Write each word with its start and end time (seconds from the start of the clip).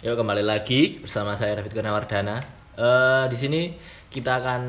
Yuk 0.00 0.16
kembali 0.16 0.40
lagi 0.40 0.96
bersama 1.04 1.36
saya 1.36 1.60
David 1.60 1.76
Gunawardi 1.76 2.16
Eh 2.16 3.24
di 3.28 3.36
sini 3.36 3.76
kita 4.08 4.40
akan 4.40 4.62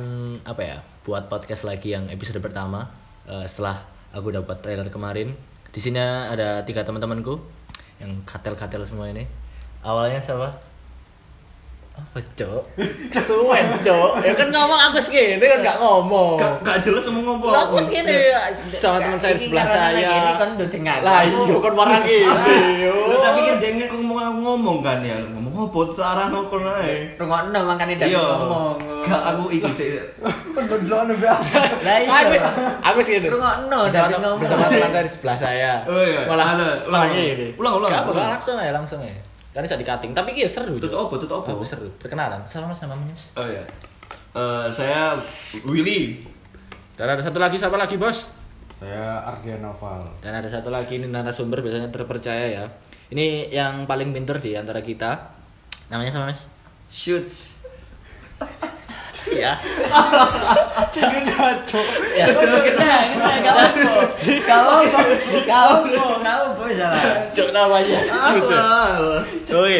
apa 0.44 0.60
ya 0.60 0.78
buat 1.08 1.32
podcast 1.32 1.64
lagi 1.64 1.96
yang 1.96 2.12
episode 2.12 2.44
pertama 2.44 2.92
Eh, 3.32 3.48
setelah 3.48 3.80
aku 4.12 4.28
dapat 4.36 4.60
trailer 4.60 4.92
kemarin. 4.92 5.32
Di 5.72 5.80
sini 5.80 6.04
ada 6.04 6.68
tiga 6.68 6.84
teman-temanku 6.84 7.40
yang 8.04 8.12
katel-katel 8.28 8.84
semua 8.84 9.08
ini. 9.08 9.24
Awalnya 9.88 10.20
siapa? 10.20 10.71
Apa 11.92 12.20
cok? 12.34 12.64
Kesuwen 13.14 13.68
cok. 13.80 14.12
Ya 14.20 14.34
kan 14.34 14.48
ngomong 14.48 14.80
aku 14.82 14.98
segini 14.98 15.38
kan 15.38 15.60
nggak 15.60 15.78
ngomong. 15.78 16.40
Gak, 16.40 16.54
gak 16.62 16.78
jelas 16.82 17.04
mau 17.10 17.22
ngomong. 17.26 17.52
Lah 17.52 17.62
aku 17.66 17.78
segini 17.80 18.32
sama 18.56 18.98
teman 19.00 19.16
saya 19.16 19.36
di 19.36 19.42
sebelah 19.42 19.68
saya. 19.68 20.00
Ini 20.10 20.34
kan 20.36 20.50
udah 20.56 20.70
tinggal. 20.70 21.00
Lah 21.02 21.22
iya 21.22 21.56
kan 21.58 21.74
marah 21.74 22.00
gini. 22.08 22.28
yo. 22.80 22.96
Lah, 23.08 23.20
tapi 23.22 23.40
kan 23.44 23.56
dia 23.58 23.72
ngomong 23.88 24.18
aku 24.20 24.40
ngomong 24.42 24.78
kan 24.80 24.98
ya. 25.02 25.20
Ngomong 25.20 25.50
apa 25.62 25.80
tuh 25.90 26.02
arah 26.02 26.26
nongkrong 26.28 26.66
ae. 26.80 26.96
Rungokno 27.16 27.60
makane 27.62 27.94
dari 27.96 28.10
Iya. 28.10 28.24
ngomong. 28.40 28.76
Gak 29.04 29.22
aku 29.28 29.44
ikut 29.52 29.72
sih. 29.74 29.90
Lah 31.82 31.96
iya. 31.98 32.10
Aku 32.10 32.30
wis- 32.32 32.56
aku 32.82 33.00
segini. 33.02 33.28
Tem- 33.28 33.36
ngomong. 33.36 34.40
bersama 34.40 34.64
teman 34.68 34.90
saya 34.90 35.04
di 35.04 35.12
sebelah 35.12 35.38
saya. 35.38 35.72
Oh 35.86 36.02
iya. 36.02 36.24
Malah 36.24 36.46
Halo, 36.52 36.68
ulang, 36.88 37.04
ulang. 37.60 37.74
Ulang, 37.78 37.90
Gak 37.90 38.04
apa, 38.06 38.32
langsung 38.32 38.56
aja, 38.56 38.72
langsung 38.72 39.00
aja. 39.00 39.16
Karena 39.52 39.68
bisa 39.68 39.76
di-cutting, 39.76 40.16
tapi 40.16 40.32
iya 40.40 40.48
seru. 40.48 40.80
Tutup 40.80 41.12
apa? 41.12 41.16
Tutup 41.20 41.44
apa? 41.44 41.52
Oh, 41.52 41.64
seru. 41.64 41.92
Perkenalan. 42.00 42.40
Salam 42.48 42.72
mas 42.72 42.80
namanya 42.84 43.12
mas. 43.12 43.36
Oh 43.36 43.44
iya. 43.44 43.64
Eh, 44.32 44.68
saya 44.72 45.20
Willy. 45.68 46.24
Dan 46.96 47.08
ada 47.12 47.20
satu 47.20 47.36
lagi 47.36 47.60
siapa 47.60 47.76
lagi 47.76 48.00
bos? 48.00 48.32
Saya 48.80 49.22
Ardian 49.28 49.60
Noval. 49.62 50.08
Dan 50.24 50.34
ada 50.40 50.48
satu 50.48 50.72
lagi 50.72 50.98
ini 50.98 51.12
narasumber 51.12 51.60
biasanya 51.60 51.92
terpercaya 51.92 52.48
ya. 52.48 52.66
Ini 53.12 53.52
yang 53.52 53.86
paling 53.86 54.16
pinter 54.16 54.40
di 54.40 54.56
antara 54.56 54.80
kita. 54.80 55.36
Namanya 55.92 56.16
sama 56.16 56.32
mas? 56.32 56.48
Shoots. 56.88 57.61
Iya. 59.30 59.54
Ya. 62.18 62.26
Apa? 62.26 63.66
Kau 64.48 64.66
apa? 64.82 65.00
Kau 65.46 65.70
apa? 65.86 65.90
Kau 65.94 66.42
apa 66.50 66.64
salah? 66.74 67.04
Cok 67.30 67.50
namanya. 67.54 68.00
Oke, 69.52 69.80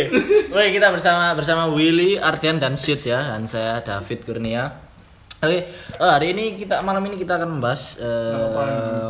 oke 0.52 0.68
kita 0.70 0.88
bersama 0.94 1.34
bersama 1.34 1.64
Willy, 1.74 2.22
Ardian 2.22 2.62
dan 2.62 2.78
Shoots 2.78 3.10
ya, 3.10 3.34
dan 3.34 3.50
saya 3.50 3.82
David 3.82 4.20
Kurnia. 4.22 4.70
Oke, 5.42 5.66
eh, 5.66 5.66
hari 5.98 6.38
ini 6.38 6.54
kita 6.54 6.86
malam 6.86 7.02
ini 7.10 7.18
kita 7.18 7.42
akan 7.42 7.58
membahas 7.58 7.98
eh, 7.98 9.10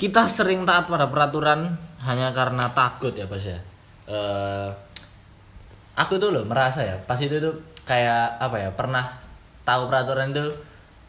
kita 0.00 0.32
sering 0.32 0.64
taat 0.64 0.88
pada 0.88 1.08
peraturan 1.12 1.76
hanya 2.08 2.32
karena 2.32 2.72
takut 2.72 3.12
ya 3.12 3.28
bos 3.28 3.44
ya. 3.44 3.60
Eh, 4.08 4.68
aku 5.96 6.16
tuh 6.16 6.32
loh 6.32 6.48
merasa 6.48 6.80
ya, 6.84 6.96
pas 7.04 7.20
itu 7.20 7.36
tuh 7.36 7.75
kayak 7.86 8.42
apa 8.42 8.56
ya 8.58 8.70
pernah 8.74 9.04
tahu 9.62 9.86
peraturan 9.88 10.34
itu? 10.34 10.46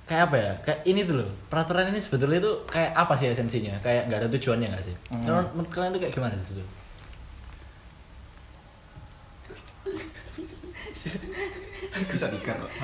Kayak 0.08 0.24
apa 0.32 0.36
ya? 0.40 0.52
Kayak 0.64 0.80
ini 0.88 1.02
tuh 1.04 1.16
loh 1.20 1.30
peraturan 1.52 1.92
ini 1.92 2.00
sebetulnya 2.00 2.40
itu 2.40 2.52
kayak 2.70 2.96
apa 2.96 3.14
sih 3.20 3.28
esensinya? 3.28 3.76
Kayak 3.84 4.08
nggak 4.08 4.20
ada 4.24 4.30
tujuannya 4.32 4.68
nggak 4.72 4.86
sih? 4.88 4.96
Menurut, 5.12 5.50
menurut 5.52 5.72
kalian 5.74 5.92
tuh 5.92 6.02
kayak 6.06 6.14
gimana 6.16 6.34
sih 6.40 6.46
sebetulnya? 6.48 6.72
Bisa 12.12 12.28
dikat 12.30 12.56
kok. 12.60 12.72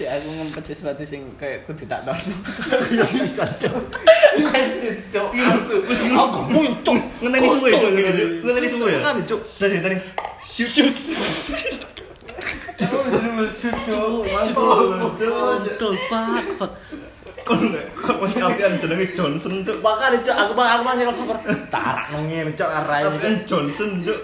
Si 0.00 0.08
aku 0.08 0.32
ngempet 0.32 0.64
sesuatu 0.64 1.04
sing 1.04 1.28
kayak 1.36 1.68
kudu 1.68 1.84
tak 1.84 2.00
tahu. 2.08 2.16
bisa 3.20 3.44
cok. 3.44 3.76
cok 5.12 5.28
asu 5.36 5.76
aku 6.08 6.40
muncul 6.48 6.96
Ngeneni 7.20 7.44
suwe, 7.44 7.68
Cuk. 7.76 7.90
Ngeneni 8.40 8.64
suwe 8.64 8.96
ya. 8.96 9.04
kan 9.04 9.20
cok. 9.20 9.40
Tadi 9.60 9.76
tadi. 9.84 9.96
shoot 10.40 10.96
pak 16.08 16.44
pak 16.58 16.70
Kon 17.40 17.72
masih 18.20 18.36
jenenge 18.76 19.06
Johnson, 19.16 19.64
Cuk. 19.64 19.80
aku 20.28 20.52
aku 20.52 20.82
nyelok 20.92 21.16
cover 21.16 21.36
tarak 21.72 22.12
Johnson, 23.48 23.90
Cuk. 24.04 24.20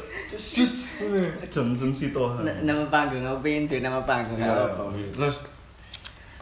Johnson 1.48 1.90
Sitohan. 1.96 2.44
N- 2.44 2.68
Nama 2.68 2.84
panggung, 2.92 3.24
aku 3.24 3.40
pengen 3.40 3.64
tuh 3.64 3.80
nama 3.80 4.04
panggung. 4.04 4.36
Ya, 4.36 4.52
Gak 4.52 4.76
apa-apa. 4.76 5.00
Terus 5.16 5.36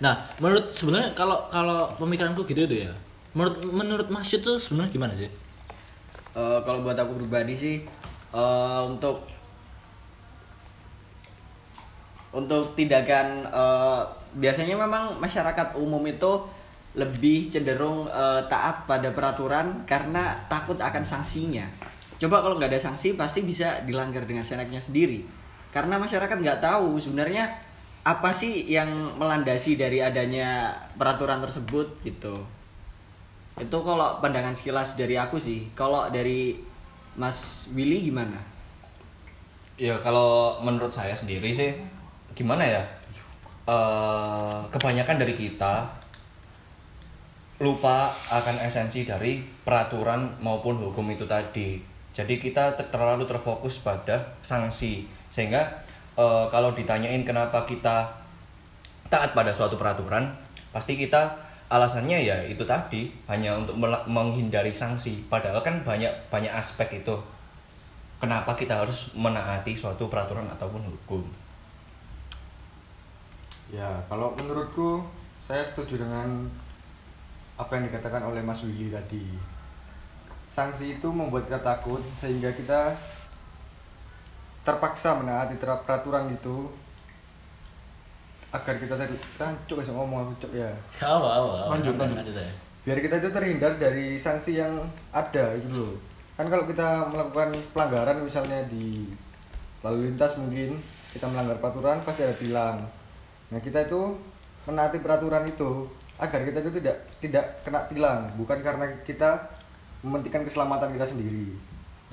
nah 0.02 0.26
menurut 0.42 0.74
sebenarnya 0.74 1.14
kalau 1.14 1.46
kalau 1.48 1.94
pemikiranku 1.94 2.42
gitu 2.42 2.66
itu 2.66 2.82
ya 2.82 2.92
menurut 3.30 3.62
menurut 3.62 4.08
Mas 4.10 4.26
tuh 4.26 4.58
sebenarnya 4.58 4.90
gimana 4.90 5.14
sih 5.14 5.30
Eh, 6.34 6.58
kalau 6.66 6.82
buat 6.82 6.98
aku 6.98 7.14
pribadi 7.14 7.54
sih 7.54 7.76
eh, 8.34 8.80
untuk 8.82 9.22
untuk 12.34 12.74
tindakan 12.74 13.46
eh, 13.46 14.02
biasanya 14.34 14.74
memang 14.74 15.22
masyarakat 15.22 15.78
umum 15.78 16.02
itu 16.04 16.42
lebih 16.98 17.48
cenderung 17.48 18.10
eh, 18.10 18.42
taat 18.50 18.84
pada 18.90 19.14
peraturan 19.14 19.86
karena 19.86 20.34
takut 20.50 20.76
akan 20.82 21.06
sanksinya. 21.06 21.64
Coba 22.18 22.42
kalau 22.42 22.58
nggak 22.58 22.74
ada 22.74 22.82
sanksi 22.82 23.14
pasti 23.14 23.46
bisa 23.46 23.82
dilanggar 23.86 24.26
dengan 24.26 24.42
senaknya 24.42 24.82
sendiri. 24.82 25.22
Karena 25.70 25.98
masyarakat 25.98 26.38
nggak 26.38 26.62
tahu 26.62 26.98
sebenarnya 26.98 27.50
apa 28.04 28.30
sih 28.36 28.68
yang 28.68 29.16
melandasi 29.16 29.80
dari 29.80 29.98
adanya 30.02 30.70
peraturan 30.94 31.40
tersebut 31.40 31.98
gitu. 32.04 32.34
Itu 33.54 33.78
kalau 33.86 34.18
pandangan 34.18 34.54
sekilas 34.54 34.98
dari 34.98 35.14
aku 35.18 35.38
sih. 35.38 35.70
Kalau 35.78 36.10
dari 36.10 36.58
Mas 37.14 37.70
Willy 37.74 38.10
gimana? 38.10 38.38
Ya 39.74 39.98
kalau 40.02 40.62
menurut 40.62 40.94
saya 40.94 41.14
sendiri 41.14 41.50
sih 41.50 41.74
gimana 42.34 42.66
ya? 42.66 42.82
Eh, 43.64 44.58
kebanyakan 44.68 45.16
dari 45.16 45.32
kita 45.32 45.88
lupa 47.62 48.12
akan 48.28 48.60
esensi 48.60 49.08
dari 49.08 49.40
peraturan 49.64 50.28
maupun 50.42 50.76
hukum 50.76 51.08
itu 51.08 51.24
tadi. 51.24 51.80
Jadi 52.12 52.36
kita 52.36 52.76
ter- 52.76 52.90
terlalu 52.92 53.24
terfokus 53.24 53.80
pada 53.80 54.20
sanksi 54.44 55.08
sehingga 55.32 55.64
eh, 56.18 56.46
kalau 56.52 56.76
ditanyain 56.76 57.24
kenapa 57.24 57.64
kita 57.64 58.04
taat 59.08 59.32
pada 59.32 59.54
suatu 59.54 59.80
peraturan, 59.80 60.28
pasti 60.74 60.98
kita 60.98 61.30
alasannya 61.72 62.20
ya 62.20 62.36
itu 62.44 62.62
tadi 62.68 63.08
hanya 63.30 63.56
untuk 63.56 63.80
menghindari 64.10 64.74
sanksi. 64.74 65.24
Padahal 65.32 65.64
kan 65.64 65.80
banyak 65.80 66.12
banyak 66.28 66.52
aspek 66.52 67.00
itu 67.00 67.16
kenapa 68.20 68.52
kita 68.52 68.84
harus 68.84 69.08
menaati 69.16 69.72
suatu 69.72 70.12
peraturan 70.12 70.44
ataupun 70.52 70.84
hukum. 70.84 71.43
Ya, 73.74 73.90
kalau 74.06 74.38
menurutku 74.38 75.02
saya 75.42 75.66
setuju 75.66 76.06
dengan 76.06 76.46
apa 77.58 77.74
yang 77.74 77.90
dikatakan 77.90 78.22
oleh 78.22 78.38
Mas 78.38 78.62
Willy 78.62 78.94
tadi. 78.94 79.34
Sanksi 80.46 80.94
itu 80.94 81.10
membuat 81.10 81.50
kita 81.50 81.58
takut 81.58 81.98
sehingga 82.14 82.54
kita 82.54 82.94
terpaksa 84.62 85.18
menaati 85.18 85.58
peraturan 85.58 86.30
itu 86.30 86.70
agar 88.54 88.78
kita 88.78 88.94
tadi 88.94 89.18
cuk 89.66 89.82
bisa 89.82 89.90
ngomong 89.90 90.30
aku 90.30 90.46
cuk 90.46 90.52
ya. 90.54 90.70
apa 91.02 91.26
apa 91.26 91.74
Lanjut, 91.74 91.98
lanjut. 91.98 92.22
lanjut 92.22 92.38
biar 92.86 92.98
kita 93.00 93.16
itu 93.18 93.28
terhindar 93.32 93.72
dari 93.80 94.14
sanksi 94.20 94.60
yang 94.60 94.76
ada 95.10 95.56
itu 95.58 95.66
loh 95.72 95.96
kan 96.36 96.46
kalau 96.46 96.68
kita 96.68 97.08
melakukan 97.08 97.50
pelanggaran 97.72 98.20
misalnya 98.22 98.60
di 98.68 99.08
lalu 99.80 100.06
lintas 100.12 100.36
mungkin 100.36 100.76
kita 101.16 101.26
melanggar 101.32 101.56
peraturan 101.58 101.98
pasti 102.04 102.28
ada 102.28 102.36
tilang 102.36 102.78
nah 103.54 103.60
kita 103.62 103.86
itu 103.86 104.18
menaati 104.66 104.98
peraturan 104.98 105.46
itu 105.46 105.86
agar 106.18 106.42
kita 106.42 106.58
itu 106.58 106.82
tidak 106.82 106.96
tidak 107.22 107.44
kena 107.62 107.86
tilang 107.86 108.26
bukan 108.34 108.58
karena 108.58 108.90
kita 109.06 109.38
mementingkan 110.02 110.42
keselamatan 110.42 110.90
kita 110.90 111.06
sendiri 111.06 111.54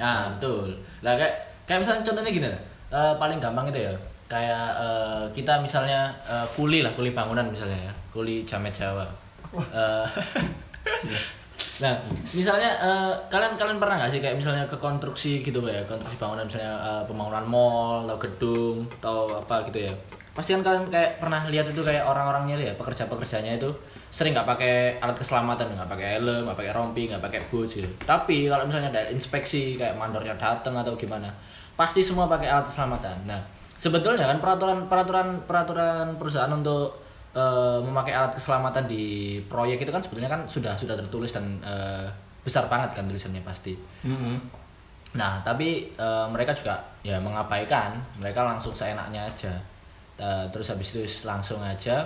Nah, 0.01 0.33
betul. 0.35 0.73
Lah 1.05 1.13
kayak 1.13 1.35
kayak 1.69 1.79
misalnya 1.85 2.01
contohnya 2.01 2.31
gini. 2.33 2.49
Eh, 2.91 3.13
paling 3.21 3.37
gampang 3.37 3.69
itu 3.69 3.79
ya. 3.85 3.93
Kayak 4.25 4.67
eh, 4.81 5.23
kita 5.37 5.61
misalnya 5.61 6.09
eh, 6.25 6.47
kuli 6.57 6.81
lah, 6.81 6.91
kuli 6.97 7.13
bangunan 7.13 7.45
misalnya 7.45 7.91
ya. 7.91 7.93
Kuli 8.09 8.41
jamet 8.41 8.73
Jawa. 8.73 9.05
Eh, 9.53 10.05
nah, 11.83 11.93
misalnya 12.33 12.71
eh, 12.81 13.13
kalian 13.29 13.53
kalian 13.59 13.77
pernah 13.77 14.01
nggak 14.01 14.11
sih 14.11 14.19
kayak 14.23 14.41
misalnya 14.41 14.65
ke 14.65 14.77
konstruksi 14.81 15.45
gitu 15.45 15.61
ya, 15.69 15.85
konstruksi 15.85 16.17
bangunan 16.17 16.49
misalnya 16.49 16.73
eh, 16.81 17.03
pembangunan 17.05 17.45
mall 17.45 18.09
atau 18.09 18.17
gedung 18.17 18.77
atau 18.99 19.37
apa 19.37 19.69
gitu 19.69 19.91
ya. 19.91 19.93
Pasti 20.31 20.55
kan 20.55 20.63
kalian 20.63 20.87
kayak 20.87 21.19
pernah 21.19 21.43
lihat 21.51 21.67
itu 21.67 21.83
kayak 21.83 22.07
orang-orangnya 22.07 22.55
ya, 22.55 22.73
pekerja-pekerjanya 22.79 23.59
itu 23.59 23.67
sering 24.07 24.31
nggak 24.31 24.47
pakai 24.47 24.73
alat 25.03 25.15
keselamatan, 25.19 25.75
nggak 25.75 25.89
pakai 25.91 26.07
helm, 26.19 26.47
nggak 26.47 26.57
pakai 26.59 26.73
rompi, 26.75 27.01
nggak 27.11 27.23
pakai 27.23 27.39
boots 27.51 27.79
gitu. 27.79 27.89
Tapi 28.07 28.47
kalau 28.47 28.63
misalnya 28.67 28.91
ada 28.95 29.03
inspeksi 29.11 29.75
kayak 29.75 29.95
mandornya 29.99 30.35
datang 30.39 30.75
atau 30.75 30.95
gimana, 30.95 31.27
pasti 31.75 31.99
semua 31.99 32.31
pakai 32.31 32.47
alat 32.47 32.67
keselamatan. 32.67 33.27
Nah, 33.27 33.39
sebetulnya 33.75 34.27
kan 34.27 34.39
peraturan 34.39 34.87
peraturan 34.87 35.27
peraturan 35.43 36.15
perusahaan 36.15 36.51
untuk 36.51 36.95
eh, 37.35 37.79
memakai 37.83 38.15
alat 38.15 38.31
keselamatan 38.35 38.87
di 38.87 39.39
proyek 39.51 39.83
itu 39.83 39.91
kan 39.91 39.99
sebetulnya 39.99 40.31
kan 40.31 40.47
sudah 40.47 40.75
sudah 40.79 40.95
tertulis 40.95 41.31
dan 41.35 41.59
eh, 41.63 42.07
besar 42.43 42.71
banget 42.71 42.95
kan 42.95 43.03
tulisannya 43.07 43.43
pasti. 43.43 43.75
Nah, 45.11 45.43
tapi 45.43 45.91
eh, 45.91 46.25
mereka 46.31 46.55
juga 46.55 46.79
ya 47.03 47.19
mengabaikan, 47.19 47.99
mereka 48.19 48.47
langsung 48.47 48.71
seenaknya 48.71 49.27
aja. 49.27 49.51
Eh, 50.19 50.45
terus 50.51 50.67
habis 50.69 50.93
itu 50.93 51.01
langsung 51.25 51.63
aja 51.63 52.05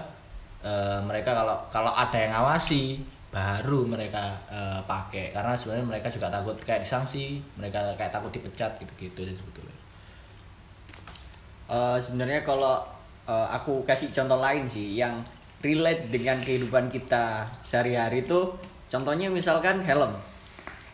eh, 0.63 0.99
mereka 1.03 1.33
kalau 1.35 1.57
kalau 1.73 1.91
ada 1.91 2.15
yang 2.15 2.31
ngawasi 2.31 3.01
baru 3.33 3.83
mereka 3.83 4.31
eh, 4.47 4.79
pakai 4.87 5.35
karena 5.35 5.51
sebenarnya 5.51 5.85
mereka 5.85 6.07
juga 6.07 6.31
takut 6.31 6.55
kayak 6.63 6.85
disanksi, 6.85 7.43
mereka 7.59 7.81
kayak 7.99 8.13
takut 8.13 8.31
dipecat 8.31 8.71
gitu-gitu 8.79 9.35
sebetulnya. 9.35 9.77
Eh, 11.65 11.97
sebenarnya 11.99 12.45
kalau 12.45 12.79
eh, 13.27 13.47
aku 13.51 13.83
kasih 13.83 14.13
contoh 14.13 14.37
lain 14.37 14.63
sih 14.69 14.95
yang 14.95 15.19
relate 15.65 16.13
dengan 16.13 16.37
kehidupan 16.45 16.93
kita 16.93 17.41
sehari-hari 17.65 18.21
itu 18.21 18.53
contohnya 18.85 19.33
misalkan 19.33 19.81
helm 19.81 20.13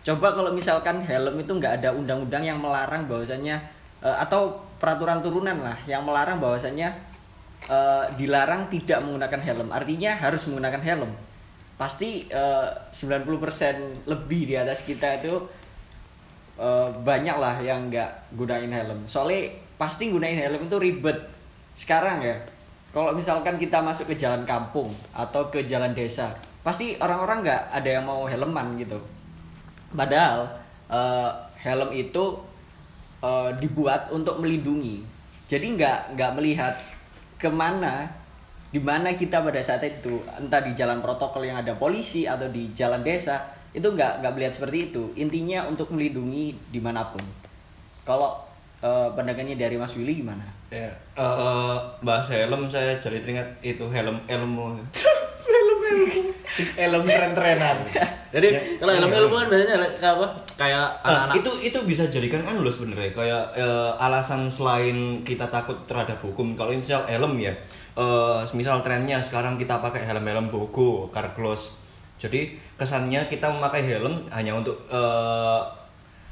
coba 0.02 0.28
kalau 0.34 0.56
misalkan 0.56 1.04
helm 1.04 1.36
itu 1.38 1.52
nggak 1.52 1.84
ada 1.84 1.92
undang-undang 1.92 2.42
yang 2.42 2.58
melarang 2.58 3.04
bahwasanya 3.06 3.60
eh, 4.00 4.16
atau 4.16 4.71
peraturan 4.82 5.22
turunan 5.22 5.62
lah 5.62 5.78
yang 5.86 6.02
melarang 6.02 6.42
bahwasanya 6.42 6.98
eh, 7.70 8.06
dilarang 8.18 8.74
tidak 8.74 9.06
menggunakan 9.06 9.42
helm 9.46 9.70
artinya 9.70 10.18
harus 10.18 10.50
menggunakan 10.50 10.82
helm 10.82 11.14
pasti 11.82 12.30
eh, 12.30 12.70
90% 12.94 14.06
lebih 14.06 14.54
di 14.54 14.54
atas 14.54 14.86
kita 14.86 15.18
itu 15.18 15.34
eh, 16.62 16.90
banyak 16.94 17.38
lah 17.42 17.58
yang 17.58 17.90
nggak 17.90 18.38
gunain 18.38 18.70
helm. 18.70 19.10
Soalnya 19.10 19.50
pasti 19.82 20.14
gunain 20.14 20.38
helm 20.38 20.70
itu 20.70 20.78
ribet. 20.78 21.18
Sekarang 21.74 22.22
ya, 22.22 22.38
kalau 22.94 23.18
misalkan 23.18 23.58
kita 23.58 23.82
masuk 23.82 24.14
ke 24.14 24.16
jalan 24.22 24.46
kampung 24.46 24.94
atau 25.10 25.50
ke 25.50 25.66
jalan 25.66 25.98
desa, 25.98 26.38
pasti 26.62 26.94
orang-orang 27.02 27.42
nggak 27.42 27.62
ada 27.74 27.90
yang 27.90 28.06
mau 28.06 28.30
helman 28.30 28.78
gitu. 28.78 29.02
Padahal 29.98 30.54
eh, 30.86 31.32
helm 31.66 31.90
itu 31.98 32.38
eh, 33.22 33.50
dibuat 33.58 34.10
untuk 34.12 34.42
melindungi. 34.42 35.06
Jadi 35.48 35.78
nggak 35.78 36.18
nggak 36.18 36.32
melihat 36.38 36.76
ke 37.38 37.50
mana 37.50 38.10
di 38.72 38.80
mana 38.80 39.12
kita 39.16 39.44
pada 39.44 39.60
saat 39.60 39.84
itu 39.84 40.22
entah 40.40 40.64
di 40.64 40.72
jalan 40.78 41.04
protokol 41.04 41.44
yang 41.44 41.60
ada 41.60 41.76
polisi 41.76 42.24
atau 42.24 42.48
di 42.48 42.72
jalan 42.72 43.04
desa 43.04 43.52
itu 43.76 43.84
nggak 43.84 44.24
nggak 44.24 44.32
melihat 44.32 44.54
seperti 44.56 44.92
itu 44.92 45.12
intinya 45.20 45.68
untuk 45.68 45.92
melindungi 45.92 46.56
di 46.72 46.80
mana 46.80 47.04
pun 47.12 47.20
kalau 48.08 48.40
eh, 48.80 49.12
pandangannya 49.12 49.60
dari 49.60 49.76
Mas 49.76 49.92
Willy 50.00 50.24
gimana 50.24 50.62
Ya, 50.72 50.88
eh, 51.20 51.78
bahas 52.00 52.32
helm 52.32 52.72
saya 52.72 52.96
jadi 53.04 53.20
teringat 53.20 53.60
itu 53.60 53.84
helm 53.92 54.24
ilmu. 54.24 54.80
Helm 56.80 57.04
tren-trenan. 57.04 57.84
Jadi 58.32 58.80
kalau 58.80 58.92
helm 58.96 59.12
ilmu 59.12 59.36
kan 59.36 59.48
biasanya 59.52 59.88
kayak 60.00 60.16
apa? 60.16 60.28
Kayak 60.62 60.86
Nah, 61.02 61.26
anak-anak. 61.26 61.36
itu 61.36 61.52
itu 61.66 61.80
bisa 61.84 62.04
jadikan 62.06 62.46
anu 62.46 62.62
loh 62.62 62.70
sebenarnya. 62.70 63.10
Kayak 63.12 63.44
eh, 63.56 63.92
alasan 63.98 64.46
selain 64.48 64.94
kita 65.22 65.50
takut 65.50 65.74
terhadap 65.86 66.22
hukum. 66.22 66.54
Kalau 66.54 66.70
misal 66.72 67.02
helm 67.06 67.36
ya 67.38 67.50
eh 67.92 68.40
misal 68.54 68.80
trennya 68.80 69.18
sekarang 69.20 69.58
kita 69.58 69.76
pakai 69.78 70.06
helm-helm 70.06 70.48
bogo 70.48 71.10
car 71.10 71.34
gloss. 71.34 71.74
Jadi 72.16 72.54
kesannya 72.78 73.26
kita 73.26 73.50
memakai 73.50 73.82
helm 73.84 74.30
hanya 74.30 74.54
untuk 74.54 74.78
eh, 74.88 75.62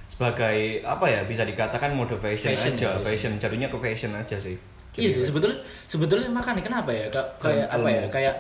sebagai 0.06 0.58
apa 0.84 1.06
ya 1.06 1.22
bisa 1.24 1.42
dikatakan 1.44 1.94
mode 1.94 2.18
fashion, 2.18 2.54
Fashion 2.54 2.74
aja. 2.76 2.90
ya, 2.90 3.02
fashion 3.02 3.34
jadinya 3.38 3.68
ke 3.68 3.78
fashion 3.78 4.12
aja 4.12 4.36
sih. 4.36 4.58
Iya 4.94 5.10
sih 5.16 5.24
sebetulnya 5.24 5.56
sebetulnya 5.86 6.28
makanya 6.28 6.60
kenapa 6.60 6.92
ya 6.92 7.08
Ka- 7.08 7.30
kayak 7.40 7.66
apa 7.68 7.88
ya 7.88 8.04
kayak 8.10 8.36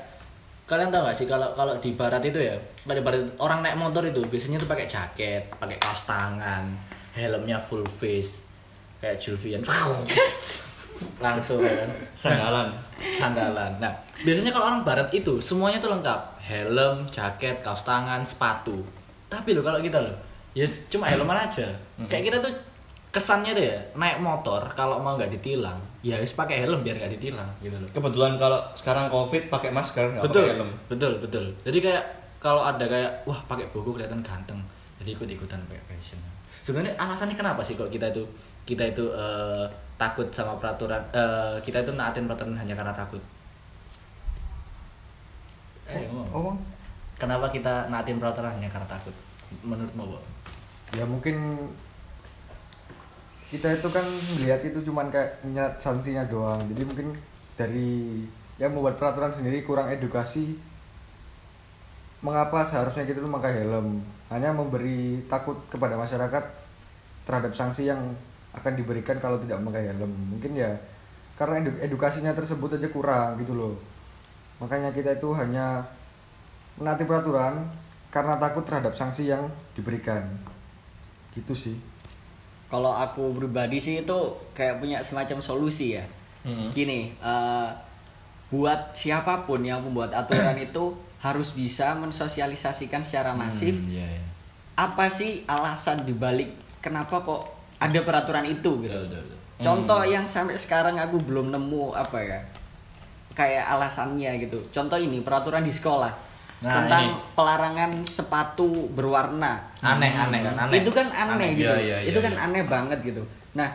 kalian 0.69 0.93
tahu 0.93 1.01
gak 1.09 1.17
sih 1.17 1.25
kalau 1.25 1.49
kalau 1.57 1.73
di 1.81 1.97
barat 1.97 2.21
itu 2.21 2.37
ya 2.37 2.53
kalau 2.85 3.01
di 3.01 3.03
barat 3.03 3.25
orang 3.41 3.65
naik 3.65 3.81
motor 3.81 4.05
itu 4.05 4.21
biasanya 4.29 4.61
tuh 4.61 4.69
pakai 4.69 4.85
jaket 4.85 5.49
pakai 5.57 5.81
kaos 5.81 6.05
tangan 6.05 6.69
helmnya 7.17 7.57
full 7.57 7.81
face 7.89 8.45
kayak 9.01 9.17
Julvian 9.17 9.65
langsung 11.23 11.63
kan? 11.63 11.89
Sandalan 12.13 12.69
sandalan 13.17 13.71
nah 13.81 13.89
biasanya 14.21 14.53
kalau 14.53 14.65
orang 14.69 14.85
barat 14.85 15.09
itu 15.09 15.41
semuanya 15.41 15.81
tuh 15.81 15.89
lengkap. 15.89 16.37
Helm 16.43 17.05
jaket 17.09 17.61
kaos 17.61 17.85
tangan 17.85 18.25
sepatu. 18.25 18.81
Tapi 19.29 19.53
loh 19.53 19.65
kalau 19.65 19.81
kita 19.81 20.01
loh 20.05 20.13
yes 20.53 20.85
cuma 20.85 21.09
helman 21.09 21.49
aja. 21.49 21.65
Kayak 22.05 22.23
kita 22.29 22.37
tuh 22.45 22.53
kesannya 23.09 23.57
tuh 23.57 23.65
ya 23.65 23.77
naik 23.97 24.21
motor 24.21 24.61
kalau 24.77 25.01
mau 25.01 25.17
nggak 25.17 25.33
ditilang 25.33 25.81
ya 26.05 26.21
harus 26.21 26.37
pakai 26.37 26.61
helm 26.61 26.85
biar 26.85 27.01
nggak 27.01 27.13
ditilang 27.17 27.49
gitu 27.57 27.73
loh. 27.73 27.89
Kebetulan 27.89 28.37
kalau 28.37 28.61
sekarang 28.77 29.09
covid 29.09 29.49
pakai 29.49 29.73
masker 29.73 30.05
nggak 30.13 30.23
betul 30.29 30.45
pakai 30.45 30.57
helm. 30.61 30.69
betul 30.85 31.13
betul. 31.17 31.45
Jadi 31.65 31.77
kayak 31.81 32.03
kalau 32.37 32.61
ada 32.61 32.85
kayak 32.85 33.25
wah 33.25 33.41
pakai 33.49 33.65
buku 33.73 33.97
kelihatan 33.97 34.21
ganteng 34.21 34.61
jadi 35.01 35.17
ikut 35.17 35.25
ikutan 35.25 35.57
pakai 35.65 35.83
fashion. 35.89 36.21
Sebenarnya 36.61 36.93
alasannya 37.01 37.33
kenapa 37.33 37.65
sih 37.65 37.73
kalau 37.73 37.89
kita 37.89 38.13
itu 38.13 38.23
kita 38.69 38.93
itu 38.93 39.09
eh, 39.09 39.65
takut 39.97 40.29
sama 40.29 40.53
peraturan 40.61 41.01
eh, 41.09 41.57
kita 41.65 41.81
itu 41.81 41.91
naatin 41.97 42.29
peraturan 42.29 42.53
hanya 42.53 42.77
karena 42.77 42.93
takut? 42.93 43.23
Eh, 45.89 46.05
ngomong. 46.05 46.29
Oh, 46.29 46.53
kenapa 47.17 47.49
kita 47.49 47.89
naatin 47.89 48.21
peraturan 48.21 48.53
hanya 48.53 48.69
karena 48.69 48.85
takut? 48.85 49.15
Menurutmu 49.65 50.05
Bo? 50.05 50.19
ya 50.89 51.05
mungkin 51.05 51.69
kita 53.49 53.81
itu 53.81 53.89
kan 53.89 54.05
melihat 54.37 54.61
itu 54.61 54.79
cuman 54.85 55.09
kayak 55.09 55.41
nyat 55.49 55.73
sanksinya 55.81 56.21
doang. 56.29 56.61
Jadi 56.69 56.81
mungkin 56.85 57.07
dari 57.57 58.21
yang 58.61 58.77
membuat 58.77 59.01
peraturan 59.01 59.33
sendiri 59.33 59.65
kurang 59.65 59.89
edukasi 59.89 60.53
mengapa 62.21 62.61
seharusnya 62.69 63.09
kita 63.09 63.25
tuh 63.25 63.31
pakai 63.33 63.65
helm? 63.65 64.05
Hanya 64.29 64.53
memberi 64.53 65.25
takut 65.25 65.57
kepada 65.65 65.97
masyarakat 65.97 66.43
terhadap 67.25 67.51
sanksi 67.57 67.89
yang 67.89 68.13
akan 68.53 68.73
diberikan 68.77 69.17
kalau 69.17 69.41
tidak 69.41 69.57
memakai 69.57 69.89
helm. 69.89 70.13
Mungkin 70.37 70.53
ya 70.53 70.69
karena 71.33 71.65
edu- 71.65 71.79
edukasinya 71.81 72.37
tersebut 72.37 72.77
aja 72.77 72.89
kurang 72.93 73.41
gitu 73.41 73.57
loh. 73.57 73.73
Makanya 74.61 74.93
kita 74.93 75.17
itu 75.17 75.33
hanya 75.33 75.81
menaati 76.77 77.01
peraturan 77.09 77.65
karena 78.13 78.37
takut 78.37 78.61
terhadap 78.69 78.93
sanksi 78.93 79.33
yang 79.33 79.49
diberikan. 79.73 80.21
Gitu 81.33 81.57
sih 81.57 81.88
kalau 82.69 82.93
aku 82.93 83.33
pribadi 83.33 83.81
sih 83.81 84.05
itu 84.05 84.17
kayak 84.53 84.77
punya 84.77 85.01
semacam 85.01 85.41
solusi 85.41 85.97
ya. 85.97 86.05
Hmm. 86.39 86.71
gini 86.71 87.11
eh, 87.19 87.69
buat 88.47 88.95
siapa 88.95 89.43
pun 89.43 89.59
yang 89.59 89.83
membuat 89.83 90.15
aturan 90.15 90.55
itu 90.71 90.95
harus 91.19 91.51
bisa 91.51 91.91
mensosialisasikan 91.99 93.03
secara 93.03 93.35
masif. 93.35 93.75
Hmm, 93.75 93.91
iya, 93.91 94.07
iya. 94.07 94.23
apa 94.79 95.11
sih 95.11 95.43
alasan 95.43 96.07
dibalik 96.07 96.55
kenapa 96.79 97.19
kok 97.19 97.43
ada 97.83 97.99
peraturan 98.07 98.47
itu 98.47 98.87
gitu? 98.87 98.95
Betul, 98.95 99.03
betul, 99.11 99.23
betul. 99.27 99.37
contoh 99.59 100.01
yang 100.07 100.23
sampai 100.23 100.55
sekarang 100.55 100.95
aku 100.95 101.19
belum 101.19 101.51
nemu 101.51 101.91
apa 101.91 102.17
ya? 102.23 102.39
Kayak 103.35 103.67
alasannya 103.75 104.39
gitu. 104.39 104.63
Contoh 104.71 104.95
ini 104.95 105.19
peraturan 105.19 105.67
di 105.67 105.75
sekolah 105.75 106.28
Nah, 106.59 106.83
tentang 106.83 107.03
ini. 107.07 107.15
pelarangan 107.39 107.91
sepatu 108.03 108.91
berwarna. 108.91 109.63
Aneh 109.79 110.11
aneh 110.11 110.43
kan 110.43 110.55
aneh. 110.67 110.83
Itu 110.83 110.91
kan 110.91 111.07
aneh, 111.07 111.55
gitu. 111.55 111.71
Iya, 111.71 111.79
iya, 111.79 111.97
itu 112.03 112.19
iya, 112.19 112.25
kan 112.27 112.33
iya. 112.35 112.43
aneh 112.51 112.63
banget 112.67 112.99
gitu. 112.99 113.23
Nah 113.55 113.71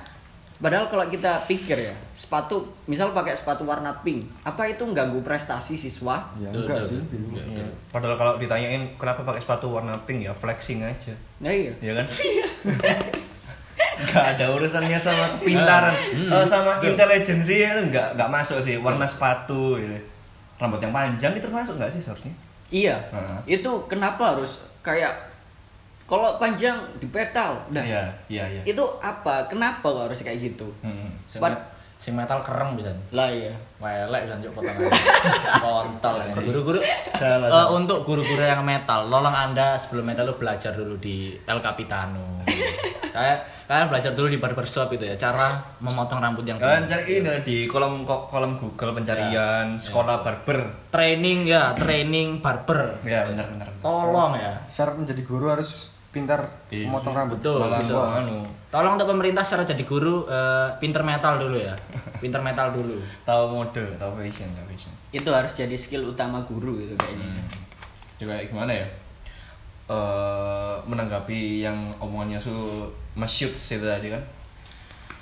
padahal 0.55 0.87
kalau 0.87 1.03
kita 1.11 1.45
pikir 1.51 1.77
ya 1.77 1.93
sepatu 2.15 2.63
misal 2.87 3.11
pakai 3.11 3.35
sepatu 3.35 3.67
warna 3.67 3.91
pink 4.07 4.23
apa 4.47 4.71
itu 4.71 4.87
mengganggu 4.87 5.19
prestasi 5.25 5.75
siswa? 5.75 6.29
Ya 6.39 6.53
enggak 6.53 6.79
betul, 6.79 6.89
sih 6.95 7.01
betul. 7.11 7.43
betul. 7.43 7.69
padahal 7.91 8.17
kalau 8.17 8.33
ditanyain 8.39 8.87
kenapa 9.01 9.27
pakai 9.27 9.41
sepatu 9.43 9.67
warna 9.73 9.97
pink 10.05 10.29
ya? 10.29 10.33
Flexing 10.37 10.85
aja. 10.85 11.13
Nah 11.41 11.51
iya. 11.51 11.73
Ya 11.81 11.93
kan? 11.97 12.07
Gak 13.95 14.25
ada 14.39 14.51
urusannya 14.51 14.99
sama 14.99 15.39
kepintaran 15.39 15.95
Eh, 16.15 16.47
sama 16.47 16.79
intelijensi 16.83 17.63
ya 17.63 17.79
nggak 17.79 18.15
nggak 18.19 18.31
masuk 18.31 18.59
sih 18.61 18.77
warna 18.79 19.07
sepatu 19.07 19.79
gitu. 19.79 19.95
rambut 20.55 20.79
yang 20.79 20.95
panjang 20.95 21.33
itu 21.35 21.43
termasuk 21.47 21.75
nggak 21.79 21.91
sih 21.91 21.99
seharusnya 22.03 22.35
iya 22.69 22.97
Heeh. 23.11 23.61
itu 23.61 23.71
kenapa 23.85 24.33
harus 24.33 24.63
kayak 24.81 25.13
kalau 26.05 26.37
panjang 26.37 26.77
di 26.97 27.09
petal 27.09 27.57
nah 27.69 27.81
iya 27.81 28.05
iya 28.29 28.45
iya 28.47 28.63
itu 28.63 28.85
apa 28.99 29.45
kenapa 29.47 29.85
kok 29.85 30.05
harus 30.05 30.21
kayak 30.21 30.39
gitu 30.43 30.69
Hmm. 30.81 31.09
sing, 31.25 31.41
Pad- 31.41 31.65
sing 31.97 32.13
metal 32.13 32.41
kereng 32.41 32.77
bisa 32.77 32.93
lah 33.11 33.27
iya 33.27 33.53
Welek 33.81 34.25
bisa 34.25 34.37
njuk 34.39 34.53
potongan. 34.55 34.89
Kontol 35.61 36.17
ya. 36.19 36.33
Guru-guru 36.33 36.81
salah. 37.13 37.69
untuk 37.71 38.01
guru-guru 38.01 38.41
yang 38.41 38.61
metal, 38.61 39.05
tolong 39.05 39.29
Anda 39.29 39.77
sebelum 39.77 40.09
metal 40.09 40.25
lu 40.25 40.37
belajar 40.37 40.73
dulu 40.73 40.97
di 40.97 41.37
El 41.45 41.61
Capitano. 41.61 42.41
Kayak 43.15 43.45
kalian 43.65 43.89
belajar 43.89 44.13
dulu 44.13 44.27
di 44.27 44.37
barbershop 44.37 44.89
itu 44.91 45.05
ya, 45.05 45.17
cara 45.17 45.49
memotong 45.79 46.19
rambut 46.19 46.43
yang 46.43 46.57
kalian 46.57 46.85
benar. 46.85 46.91
cari 46.95 47.05
ini 47.17 47.31
di 47.41 47.57
kolom 47.65 48.03
ko- 48.03 48.27
kolom 48.27 48.57
Google 48.57 48.93
pencarian 48.93 49.77
sekolah 49.77 50.21
barber 50.21 50.89
Training 50.89 51.45
ya, 51.45 51.73
training 51.73 52.39
barber. 52.39 53.01
ya 53.03 53.25
benar 53.25 53.49
benar 53.49 53.69
Tolong 53.79 54.33
ya. 54.35 54.53
syarat 54.69 54.97
menjadi 54.97 55.23
guru 55.23 55.49
harus 55.49 55.89
pintar 56.09 56.47
Iya, 56.69 56.87
memotong 56.87 57.11
rambut 57.13 57.37
betul, 57.37 57.59
betul. 57.59 57.99
anu 58.01 58.47
Tolong 58.69 58.95
untuk 58.95 59.07
pemerintah 59.09 59.43
secara 59.43 59.65
jadi 59.65 59.83
guru 59.83 60.25
eh, 60.25 60.69
pinter 60.77 61.01
metal 61.01 61.39
dulu 61.39 61.57
ya. 61.57 61.75
Pinter 62.17 62.41
metal 62.41 62.71
dulu. 62.71 62.99
tahu 63.29 63.43
mode 63.51 63.83
tahu 63.97 64.13
fashion 64.17 64.47
tahu 64.51 64.67
fashion 64.69 64.93
itu 65.11 65.27
harus 65.29 65.53
jadi 65.53 65.75
skill 65.75 66.07
utama 66.07 66.43
guru 66.43 66.75
gitu 66.77 66.95
kayaknya 66.97 67.43
juga 68.17 68.35
gimana 68.41 68.73
ya 68.73 68.87
eh 69.85 70.77
menanggapi 70.89 71.61
yang 71.61 71.77
omongannya 72.01 72.41
su 72.41 72.89
Mas 73.13 73.37
itu 73.41 73.85
tadi 73.85 74.09
kan? 74.09 74.23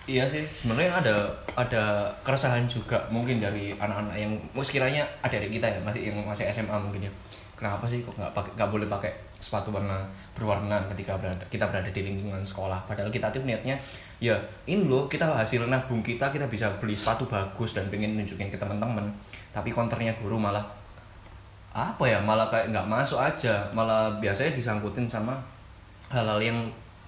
Iya 0.02 0.26
sih 0.26 0.42
sebenarnya 0.62 0.98
ada 0.98 1.14
ada 1.54 1.84
keresahan 2.26 2.66
juga 2.66 2.98
mungkin 3.06 3.38
dari 3.38 3.70
anak-anak 3.78 4.18
yang 4.18 4.34
sekiranya 4.58 5.06
adik-adik 5.22 5.62
kita 5.62 5.66
ya 5.70 5.78
masih 5.78 6.10
yang 6.10 6.18
masih 6.26 6.46
SMA 6.50 6.74
mungkin 6.74 7.06
ya. 7.06 7.12
Kenapa 7.54 7.86
sih 7.86 8.02
kok 8.02 8.18
nggak 8.18 8.34
pakai 8.34 8.50
nggak 8.58 8.70
boleh 8.74 8.86
pakai 8.90 9.14
sepatu 9.38 9.70
warna 9.70 10.02
berwarna 10.34 10.82
ketika 10.90 11.14
berada 11.14 11.46
kita 11.46 11.70
berada 11.70 11.90
di 11.94 12.02
lingkungan 12.02 12.42
sekolah? 12.42 12.82
Padahal 12.90 13.14
kita 13.14 13.30
tuh 13.30 13.46
niatnya 13.46 13.78
ya 14.18 14.34
ini 14.66 14.86
loh 14.86 15.06
kita 15.06 15.26
hasil 15.26 15.70
nabung 15.70 16.02
kita 16.02 16.30
kita 16.34 16.50
bisa 16.50 16.66
beli 16.82 16.94
sepatu 16.98 17.30
bagus 17.30 17.74
dan 17.74 17.86
pengen 17.86 18.18
nunjukin 18.18 18.50
ke 18.50 18.58
teman-teman. 18.58 19.06
Tapi 19.54 19.70
konternya 19.70 20.10
guru 20.18 20.34
malah 20.34 20.66
apa 21.72 22.04
ya 22.04 22.20
malah 22.20 22.52
kayak 22.52 22.68
nggak 22.72 22.88
masuk 22.88 23.18
aja. 23.18 23.64
Malah 23.72 24.20
biasanya 24.20 24.52
disangkutin 24.52 25.08
sama 25.08 25.36
hal-hal 26.12 26.40
yang 26.40 26.58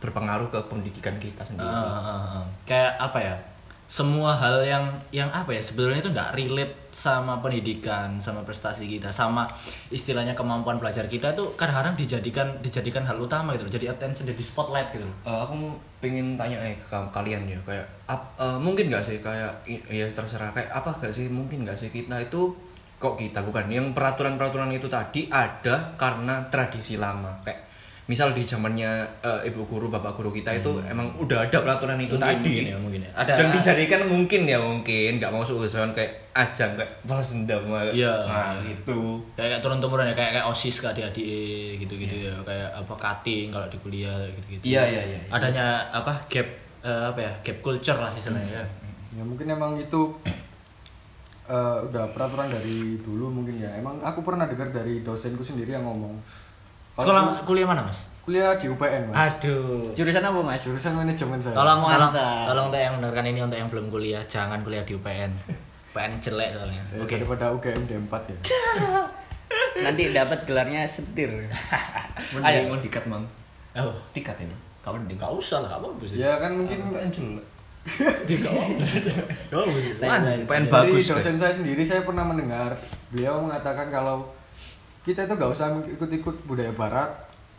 berpengaruh 0.01 0.49
ke 0.53 0.61
pendidikan 0.69 1.17
kita 1.21 1.45
sendiri. 1.45 1.69
Ah, 1.69 2.01
ah, 2.01 2.41
ah. 2.41 2.45
kayak 2.69 2.97
apa 3.01 3.21
ya? 3.21 3.37
Semua 3.85 4.33
hal 4.33 4.65
yang 4.65 4.85
yang 5.13 5.29
apa 5.29 5.53
ya? 5.53 5.61
Sebenarnya 5.61 6.01
itu 6.01 6.11
nggak 6.13 6.33
relate 6.37 6.75
sama 6.89 7.41
pendidikan 7.45 8.17
sama 8.17 8.41
prestasi 8.41 8.89
kita 8.89 9.13
sama 9.13 9.45
istilahnya 9.93 10.33
kemampuan 10.33 10.81
belajar 10.81 11.05
kita 11.05 11.37
itu 11.37 11.45
kadang-kadang 11.59 11.93
dijadikan 11.99 12.49
dijadikan 12.65 13.05
hal 13.05 13.21
utama 13.21 13.53
gitu 13.59 13.67
jadi 13.67 13.93
attention 13.93 14.25
jadi 14.25 14.41
spotlight 14.41 14.89
gitu. 14.97 15.05
Eh, 15.05 15.39
aku 15.45 15.53
mau 15.53 15.73
pengen 16.01 16.41
tanya 16.41 16.57
eh 16.65 16.77
ke 16.81 16.99
kalian 17.13 17.45
ya 17.45 17.61
kayak 17.69 17.87
eh, 18.09 18.59
mungkin 18.61 18.89
nggak 18.89 19.05
sih? 19.05 19.21
Kayak 19.21 19.53
ya 19.69 20.09
terserah. 20.17 20.49
Kayak 20.57 20.73
apa 20.73 20.91
gak 21.05 21.13
sih? 21.13 21.29
Mungkin 21.29 21.69
nggak 21.69 21.77
sih? 21.77 21.93
Kita 21.93 22.17
itu 22.17 22.57
kok 23.05 23.21
kita? 23.21 23.45
Bukan. 23.45 23.69
Yang 23.69 23.93
peraturan-peraturan 23.93 24.73
itu 24.73 24.89
tadi 24.89 25.29
ada 25.29 25.93
karena 25.95 26.49
tradisi 26.49 26.97
lama. 26.97 27.37
Kayak 27.45 27.61
misal 28.05 28.33
di 28.33 28.45
zamannya 28.45 28.91
eh, 29.21 29.49
ibu 29.49 29.65
guru 29.65 29.89
bapak 29.89 30.13
guru 30.13 30.29
kita 30.29 30.53
itu 30.53 30.77
emang 30.85 31.09
udah 31.17 31.45
ada 31.45 31.57
peraturan 31.61 31.97
itu 31.97 32.17
Mungkin, 32.17 32.25
tadi. 32.41 32.49
mungkin 32.53 32.65
ya, 32.69 32.77
mungkin 32.77 33.01
ya. 33.01 33.11
Ada- 33.17 33.37
dan 33.37 33.47
dijadikan 33.53 34.01
mungkin 34.05 34.41
ya 34.45 34.59
mungkin. 34.59 35.11
Nggak 35.21 35.33
mau 35.33 35.41
suuzon 35.41 35.93
kayak 35.93 36.13
ajang 36.33 36.75
kayak 36.75 36.91
balas 37.05 37.29
dendam 37.31 37.65
Iya. 37.93 38.13
nah 38.25 38.57
gitu. 38.61 39.21
Kayak, 39.33 39.49
kayak 39.57 39.61
turun 39.61 39.79
temurun 39.79 40.09
ya 40.09 40.15
kayak 40.15 40.41
kayak 40.41 40.47
osis 40.49 40.81
ke 40.81 40.87
adik-adik 40.87 41.81
gitu-gitu 41.81 42.29
ya. 42.29 42.35
Kayak 42.43 42.73
apa 42.75 42.93
cutting 42.95 43.53
kalau 43.53 43.69
di 43.69 43.79
kuliah 43.79 44.17
gitu-gitu. 44.33 44.65
Iya, 44.73 44.83
iya, 44.85 45.03
iya. 45.07 45.21
adanya 45.29 45.65
apa 45.89 46.13
gap 46.29 46.49
eh, 46.81 47.05
apa 47.09 47.21
ya 47.21 47.33
gap 47.41 47.57
culture 47.61 47.97
lah 47.97 48.13
istilahnya 48.13 48.61
ya. 48.61 48.65
Ya 49.15 49.23
mungkin 49.23 49.47
emang 49.47 49.79
itu 49.79 50.11
eh, 51.47 51.79
udah 51.83 52.05
peraturan 52.11 52.49
dari 52.49 52.79
dulu 52.99 53.29
mungkin 53.31 53.59
ya 53.59 53.71
emang 53.75 54.01
aku 54.01 54.21
pernah 54.21 54.45
dengar 54.45 54.69
dari 54.69 55.01
dosenku 55.01 55.41
sendiri 55.41 55.73
yang 55.73 55.83
ngomong 55.83 56.17
kalau 56.95 57.11
Sekolah 57.11 57.43
kuliah 57.43 57.67
mana 57.67 57.83
mas? 57.83 57.99
kuliah 58.23 58.55
di 58.55 58.67
UPN 58.67 59.11
mas 59.11 59.37
Aduh. 59.37 59.91
Jurusan 59.93 60.23
apa 60.23 60.39
mas? 60.41 60.61
jurusan 60.61 60.95
manajemen 60.95 61.37
saya 61.37 61.53
Tolong 61.53 61.81
tolong 61.83 62.13
tolong 62.47 62.67
untuk 62.67 62.79
yang 62.79 62.93
mendengarkan 62.95 63.27
ini 63.27 63.41
untuk 63.41 63.59
yang 63.59 63.69
belum 63.69 63.87
kuliah 63.89 64.23
jangan 64.25 64.61
kuliah 64.61 64.81
di 64.83 64.95
UPN. 64.95 65.31
UPN 65.91 66.13
jelek 66.19 66.51
soalnya. 66.53 66.83
Ya, 66.89 66.99
Oke. 66.99 67.15
daripada 67.17 67.45
UGM 67.51 67.83
D4 67.85 68.15
ya 68.25 68.39
Nanti 69.85 70.03
dapat 70.11 70.39
gelarnya 70.43 70.87
setir. 70.87 71.31
ayo 72.47 72.59
mau 72.67 72.79
dikat 72.79 73.05
mang 73.05 73.27
Oh, 73.75 73.91
dikat 74.11 74.39
ini 74.39 74.55
kapan 74.81 75.03
di 75.05 75.17
enggak 75.17 75.33
usah 75.33 75.59
lah, 75.61 75.71
apa 75.75 75.87
bagus. 75.89 76.15
ya 76.15 76.39
kan 76.39 76.53
mungkin 76.53 76.79
jelek 76.79 76.85
Oh, 76.85 76.95
Lain-lain. 76.95 77.41
Pengen 80.49 80.65
dari 80.65 80.73
bagus 80.73 81.05
dosen 81.07 81.37
saya 81.37 81.53
sendiri 81.53 81.83
saya 81.85 82.01
pernah 82.01 82.25
mendengar 82.25 82.73
beliau 83.13 83.45
mengatakan 83.45 83.93
kalau 83.93 84.25
kita 85.05 85.29
itu 85.29 85.37
nggak 85.37 85.53
usah 85.53 85.69
ikut-ikut 85.85 86.49
budaya 86.49 86.73
barat 86.73 87.13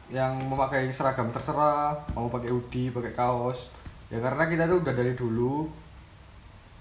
yang 0.09 0.37
memakai 0.37 0.89
seragam 0.89 1.29
terserah 1.29 1.93
mau 2.13 2.29
pakai 2.29 2.49
hoodie 2.49 2.89
pakai 2.89 3.13
kaos. 3.13 3.69
Ya 4.09 4.21
karena 4.21 4.45
kita 4.45 4.65
tuh 4.65 4.81
udah 4.81 4.93
dari 4.93 5.13
dulu 5.17 5.69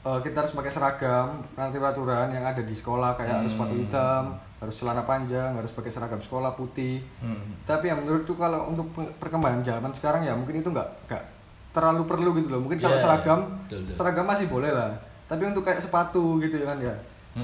eh, 0.05 0.19
kita 0.21 0.45
harus 0.45 0.53
pakai 0.53 0.73
seragam 0.73 1.41
nanti 1.57 1.77
peraturan 1.77 2.33
yang 2.33 2.45
ada 2.45 2.61
di 2.61 2.73
sekolah 2.73 3.17
kayak 3.17 3.45
harus 3.45 3.53
sepatu 3.53 3.77
hitam 3.77 4.37
harus 4.61 4.77
celana 4.81 5.05
panjang 5.05 5.53
harus 5.53 5.73
pakai 5.77 5.93
seragam 5.93 6.21
sekolah 6.21 6.57
putih. 6.57 7.05
Hmm. 7.21 7.61
tapi 7.69 7.93
yang 7.93 8.01
menurutku 8.01 8.33
kalau 8.37 8.73
untuk 8.73 8.89
pe- 8.97 9.13
perkembangan 9.21 9.61
zaman 9.61 9.93
sekarang 9.93 10.25
ya 10.25 10.33
mungkin 10.33 10.65
itu 10.65 10.69
nggak 10.73 10.89
nggak 11.09 11.25
terlalu 11.75 12.03
perlu 12.05 12.31
gitu 12.33 12.49
loh. 12.49 12.61
Mungkin 12.61 12.79
kalau 12.79 12.95
Iya, 12.95 13.03
seragam 13.03 13.41
betul, 13.61 13.83
betul. 13.83 13.95
seragam 13.95 14.25
masih 14.25 14.47
boleh 14.47 14.71
lah. 14.71 14.95
Tapi 15.25 15.43
untuk 15.45 15.61
kayak 15.61 15.81
sepatu 15.81 16.39
gitu 16.39 16.55
ya 16.57 16.67
kan 16.67 16.79
ya. 16.79 16.95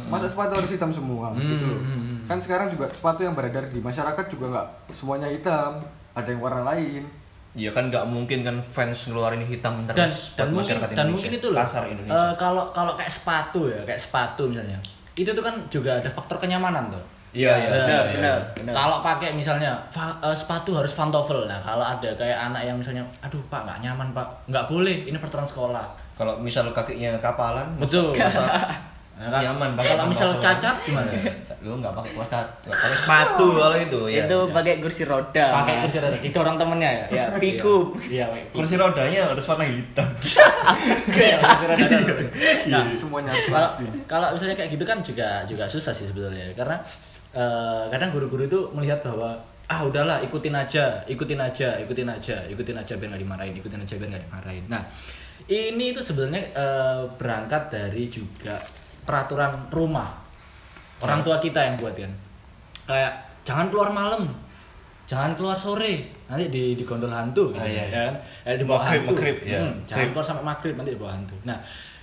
Masa 0.07 0.25
sepatu 0.25 0.55
harus 0.55 0.71
hitam 0.71 0.89
semua 0.89 1.29
Hmm, 1.29 1.43
gitu 1.51 1.67
loh. 1.67 1.83
kan 2.25 2.39
sekarang 2.39 2.71
juga 2.71 2.87
sepatu 2.89 3.21
yang 3.21 3.35
beredar 3.35 3.67
di 3.67 3.79
masyarakat 3.79 4.25
juga 4.29 4.47
nggak 4.49 4.67
semuanya 4.91 5.27
hitam. 5.27 5.83
Ada 6.13 6.31
yang 6.31 6.41
warna 6.41 6.63
lain. 6.65 7.03
Iya 7.51 7.75
kan 7.75 7.91
nggak 7.91 8.07
mungkin 8.07 8.47
kan 8.47 8.63
fans 8.65 9.05
ngeluarin 9.05 9.43
hitam 9.43 9.83
terus 9.85 9.99
dan 9.99 10.11
dan 10.39 10.47
mungkin 10.49 10.79
masyarakat 10.79 10.89
dan 10.95 11.07
mungkin 11.11 11.31
itu 11.35 11.47
loh 11.49 11.59
pasar 11.61 11.83
Indonesia. 11.85 12.15
eh, 12.15 12.33
kalau 12.37 12.65
kalau 12.71 12.95
kayak 12.95 13.11
sepatu 13.11 13.67
ya 13.67 13.83
kayak 13.83 13.99
sepatu 13.99 14.47
misalnya. 14.47 14.79
Itu 15.13 15.35
tuh 15.35 15.43
kan 15.43 15.59
juga 15.67 15.99
ada 15.99 16.07
faktor 16.09 16.39
kenyamanan 16.39 16.87
tuh 16.89 17.03
Iya 17.31 17.53
iya. 17.53 17.55
Iya, 17.61 17.71
benar, 17.71 17.87
iya. 17.87 18.13
benar. 18.13 18.39
benar. 18.57 18.73
Kalau 18.75 18.97
pakai 19.01 19.31
misalnya 19.33 19.73
fa- 19.89 20.19
eh, 20.21 20.33
sepatu 20.33 20.75
harus 20.75 20.91
pantofel. 20.91 21.47
Nah, 21.47 21.59
kalau 21.59 21.83
ada 21.85 22.11
kayak 22.13 22.39
anak 22.45 22.63
yang 22.65 22.75
misalnya, 22.75 23.03
aduh 23.21 23.39
pak 23.47 23.63
nggak 23.63 23.79
nyaman 23.81 24.11
pak, 24.11 24.27
nggak 24.47 24.67
boleh. 24.67 25.07
Ini 25.07 25.17
peraturan 25.17 25.45
sekolah. 25.45 25.87
Kalau 26.15 26.37
misal 26.37 26.69
kakinya 26.71 27.15
kapalan, 27.17 27.71
Betul. 27.77 28.11
masa 28.19 28.43
Nah, 29.21 29.29
kan- 29.29 29.45
nyaman 29.45 29.77
pakai 29.77 29.93
Kalau 29.93 30.05
misal 30.09 30.29
pantofel. 30.33 30.45
cacat 30.49 30.77
gimana? 30.81 31.11
Lu 31.61 31.77
nggak 31.77 31.93
pakai 31.93 32.13
nggak 32.17 32.73
pakai 32.73 32.97
sepatu 32.97 33.47
kalau 33.61 33.77
itu 33.77 34.01
ya. 34.09 34.25
itu 34.25 34.39
pakai 34.49 34.75
kursi 34.81 35.03
roda. 35.05 35.47
Pakai 35.55 35.75
kursi 35.85 35.99
roda. 36.01 36.17
Didorong 36.17 36.57
temennya 36.57 36.91
ya. 36.91 37.05
Ya, 37.13 37.25
pikup. 37.37 38.01
Iya. 38.03 38.25
Kursi 38.51 38.75
rodanya 38.75 39.29
harus 39.29 39.45
warna 39.45 39.69
hitam. 39.69 40.09
Iya, 41.07 41.37
kursi 41.37 41.65
roda. 41.69 41.87
Nah, 42.67 42.85
semuanya 42.91 43.33
kalau 43.45 43.71
kalau 44.09 44.27
misalnya 44.33 44.57
kayak 44.57 44.71
gitu 44.73 44.85
kan 44.85 44.99
juga 45.01 45.45
juga 45.45 45.69
susah 45.69 45.93
sih 45.93 46.09
sebetulnya 46.09 46.57
karena 46.57 46.81
eh, 47.33 47.85
kadang 47.89 48.11
guru-guru 48.11 48.47
itu 48.47 48.61
melihat 48.75 49.01
bahwa 49.03 49.39
ah 49.71 49.87
udahlah 49.87 50.19
ikutin 50.21 50.51
aja 50.51 50.99
ikutin 51.07 51.39
aja 51.39 51.79
ikutin 51.79 52.11
aja 52.11 52.43
ikutin 52.51 52.75
aja 52.75 52.93
biar 52.99 53.15
nggak 53.15 53.23
dimarahin 53.23 53.55
ikutin 53.55 53.79
aja 53.79 53.95
biar 53.95 54.09
nggak 54.11 54.25
dimarahin. 54.27 54.65
Nah 54.67 54.83
ini 55.47 55.95
itu 55.95 56.03
sebenarnya 56.03 56.43
eh, 56.53 57.03
berangkat 57.15 57.71
dari 57.71 58.11
juga 58.11 58.59
peraturan 59.07 59.71
rumah 59.71 60.11
orang 61.01 61.23
tua 61.23 61.39
kita 61.39 61.61
yang 61.71 61.79
buat 61.79 61.95
kan. 61.95 62.13
Kayak 62.91 63.13
jangan 63.47 63.67
keluar 63.71 63.91
malam 63.95 64.27
jangan 65.07 65.35
keluar 65.35 65.59
sore 65.59 66.07
nanti 66.31 66.47
di 66.55 66.79
di 66.79 66.87
gondol 66.87 67.11
hantu 67.11 67.51
gitu 67.51 67.59
Ah, 67.59 67.67
iya, 67.67 67.83
iya. 67.83 67.87
kan. 67.91 68.13
Eh, 68.47 68.55
di 68.59 68.63
bawah 68.63 68.83
Maghrib, 68.87 69.03
hantu. 69.03 69.11
maghrib, 69.15 69.37
ya. 69.43 69.59
Hmm, 69.59 69.75
jangan 69.87 70.07
keluar 70.15 70.27
sampai 70.27 70.45
maghrib 70.47 70.75
nanti 70.79 70.91
di 70.95 71.01
bawah 71.03 71.15
hantu. 71.19 71.35
Nah 71.47 71.59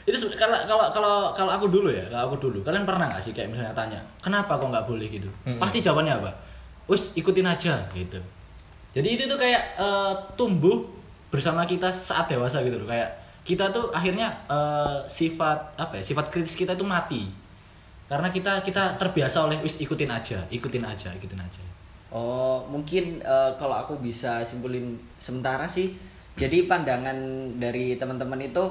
itu 0.08 0.24
kalau 0.40 0.56
kalau 0.64 0.86
kalau 0.96 1.16
kalau 1.36 1.52
aku 1.52 1.68
dulu 1.68 1.92
ya 1.92 2.08
kalau 2.08 2.32
aku 2.32 2.48
dulu 2.48 2.64
kalian 2.64 2.88
pernah 2.88 3.12
nggak 3.12 3.20
sih 3.20 3.36
kayak 3.36 3.52
misalnya 3.52 3.76
tanya 3.76 4.00
kenapa 4.24 4.56
kok 4.56 4.72
nggak 4.72 4.88
boleh? 4.88 5.08
gitu. 5.12 5.28
Mm-mm. 5.44 5.60
pasti 5.60 5.84
jawabannya 5.84 6.24
apa? 6.24 6.32
Wis 6.88 7.12
ikutin 7.20 7.44
aja 7.44 7.84
gitu. 7.92 8.16
Jadi 8.96 9.08
itu 9.20 9.24
tuh 9.28 9.36
kayak 9.36 9.76
eh, 9.76 10.14
tumbuh 10.40 10.88
bersama 11.28 11.68
kita 11.68 11.92
saat 11.92 12.32
dewasa 12.32 12.64
gitu 12.64 12.80
loh. 12.80 12.88
Kayak 12.88 13.20
kita 13.44 13.68
tuh 13.76 13.92
akhirnya 13.92 14.32
eh, 14.48 15.04
sifat 15.12 15.76
apa 15.76 16.00
ya 16.00 16.04
sifat 16.08 16.32
kritis 16.32 16.56
kita 16.56 16.80
itu 16.80 16.88
mati. 16.88 17.28
Karena 18.08 18.32
kita 18.32 18.64
kita 18.64 18.96
terbiasa 18.96 19.44
oleh 19.44 19.60
wis 19.60 19.76
ikutin 19.84 20.08
aja 20.08 20.40
ikutin 20.48 20.88
aja 20.88 21.12
ikutin 21.20 21.44
aja. 21.44 21.60
Oh, 22.16 22.64
mungkin 22.72 23.20
eh, 23.20 23.52
kalau 23.60 23.76
aku 23.76 24.00
bisa 24.00 24.40
simpulin 24.48 24.96
sementara 25.20 25.68
sih. 25.68 25.92
Jadi 26.40 26.64
pandangan 26.64 27.18
dari 27.60 28.00
teman-teman 28.00 28.40
itu 28.40 28.64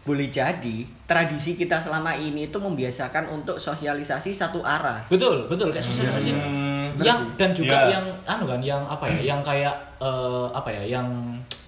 boleh 0.00 0.26
jadi 0.26 0.76
tradisi 1.04 1.54
kita 1.54 1.76
selama 1.76 2.12
ini 2.12 2.46
itu 2.46 2.56
membiasakan 2.56 3.28
untuk 3.28 3.56
sosialisasi 3.56 4.30
satu 4.30 4.60
arah. 4.60 5.04
betul 5.06 5.44
betul 5.46 5.68
kayak 5.68 5.82
sosialisasi 5.82 6.32
Hmm, 6.32 6.96
yang 6.98 7.20
dan 7.34 7.52
juga 7.52 7.86
Ya. 7.86 7.94
yang 7.94 8.04
anu 8.26 8.44
kan 8.44 8.60
yang 8.60 8.82
apa 8.82 9.04
ya 9.06 9.20
yang 9.28 9.40
kayak 9.40 9.70
eh, 9.96 10.46
apa 10.50 10.68
ya 10.68 10.82
yang 10.90 11.06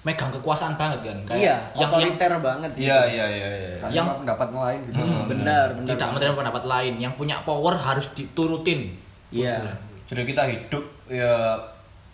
megang 0.03 0.33
kekuasaan 0.33 0.75
banget 0.75 0.99
kan 1.05 1.19
kayak 1.27 1.39
Iya, 1.39 1.57
yang, 1.71 1.79
yang 1.79 1.91
otoriter 1.93 2.33
banget. 2.41 2.71
gitu. 2.75 2.85
Iya 2.85 3.01
iya 3.07 3.27
iya. 3.29 3.49
iya. 3.53 3.71
Yang- 3.93 4.19
pendapat 4.19 4.49
lain 4.51 4.81
gitu 4.85 4.99
Hmm, 4.99 5.23
Benar, 5.29 5.67
benar. 5.73 5.89
tidak 5.89 6.09
menerima 6.11 6.37
pendapat 6.37 6.65
lain 6.65 6.95
yang 6.99 7.13
punya 7.13 7.37
power 7.43 7.75
harus 7.75 8.07
diturutin 8.13 8.97
Iya. 9.31 9.61
Jadi 10.05 10.23
kita 10.27 10.43
hidup 10.45 10.83
ya 11.07 11.55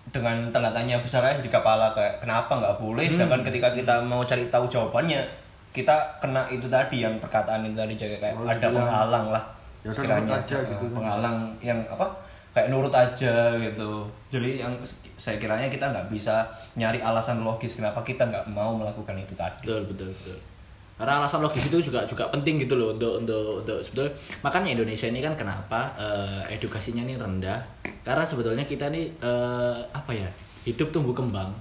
dengan 0.06 0.48
tanda 0.48 0.70
tanya 0.70 0.98
besar 0.98 1.20
aja 1.22 1.38
di 1.38 1.48
kepala 1.48 1.90
kayak 1.90 2.20
kenapa 2.20 2.48
nggak 2.54 2.76
boleh 2.76 3.04
Hmm. 3.04 3.14
sedangkan 3.14 3.42
ketika 3.42 3.68
kita 3.72 3.94
mau 4.00 4.22
cari 4.22 4.46
tahu 4.46 4.64
jawabannya 4.66 5.20
kita 5.78 5.94
kena 6.18 6.42
itu 6.50 6.66
tadi 6.66 7.06
yang 7.06 7.14
perkataan 7.23 7.62
itu 7.62 7.78
tadi 7.78 7.94
kayak 7.94 8.35
Oh, 8.35 8.42
ada 8.42 8.66
penghalang 8.66 9.26
lah 9.30 9.44
ya 9.78 9.87
udah 9.87 9.94
sekiranya 9.94 10.35
aja 10.42 10.56
gitu. 10.66 10.82
eh, 10.82 10.90
penghalang 10.90 11.37
yang 11.62 11.78
apa 11.87 12.06
kayak 12.50 12.75
nurut 12.75 12.90
aja 12.90 13.54
gitu. 13.54 14.02
Jadi 14.35 14.58
yang 14.58 14.75
saya 15.14 15.38
kiranya 15.38 15.70
kita 15.70 15.87
nggak 15.94 16.11
bisa 16.11 16.42
nyari 16.75 16.99
alasan 16.99 17.47
logis 17.47 17.78
kenapa 17.78 18.02
kita 18.02 18.26
nggak 18.26 18.50
mau 18.50 18.75
melakukan 18.75 19.14
itu 19.14 19.38
tadi. 19.38 19.62
Betul 19.62 19.87
betul 19.87 20.11
betul. 20.11 20.38
Karena 20.99 21.23
alasan 21.23 21.47
logis 21.47 21.70
itu 21.70 21.78
juga 21.78 22.02
juga 22.02 22.26
penting 22.35 22.58
gitu 22.58 22.75
loh 22.75 22.90
untuk 22.99 23.23
untuk 23.23 23.62
untuk 23.62 23.78
sebetulnya. 23.87 24.11
Makanya 24.42 24.75
Indonesia 24.75 25.06
ini 25.06 25.23
kan 25.23 25.38
kenapa 25.38 25.94
eh, 25.94 26.58
edukasinya 26.58 27.06
ini 27.06 27.14
rendah? 27.14 27.62
Karena 28.02 28.26
sebetulnya 28.26 28.66
kita 28.66 28.90
ini 28.90 29.06
eh, 29.23 29.78
apa 29.94 30.11
ya 30.11 30.26
hidup 30.66 30.90
tumbuh 30.90 31.14
kembang 31.14 31.54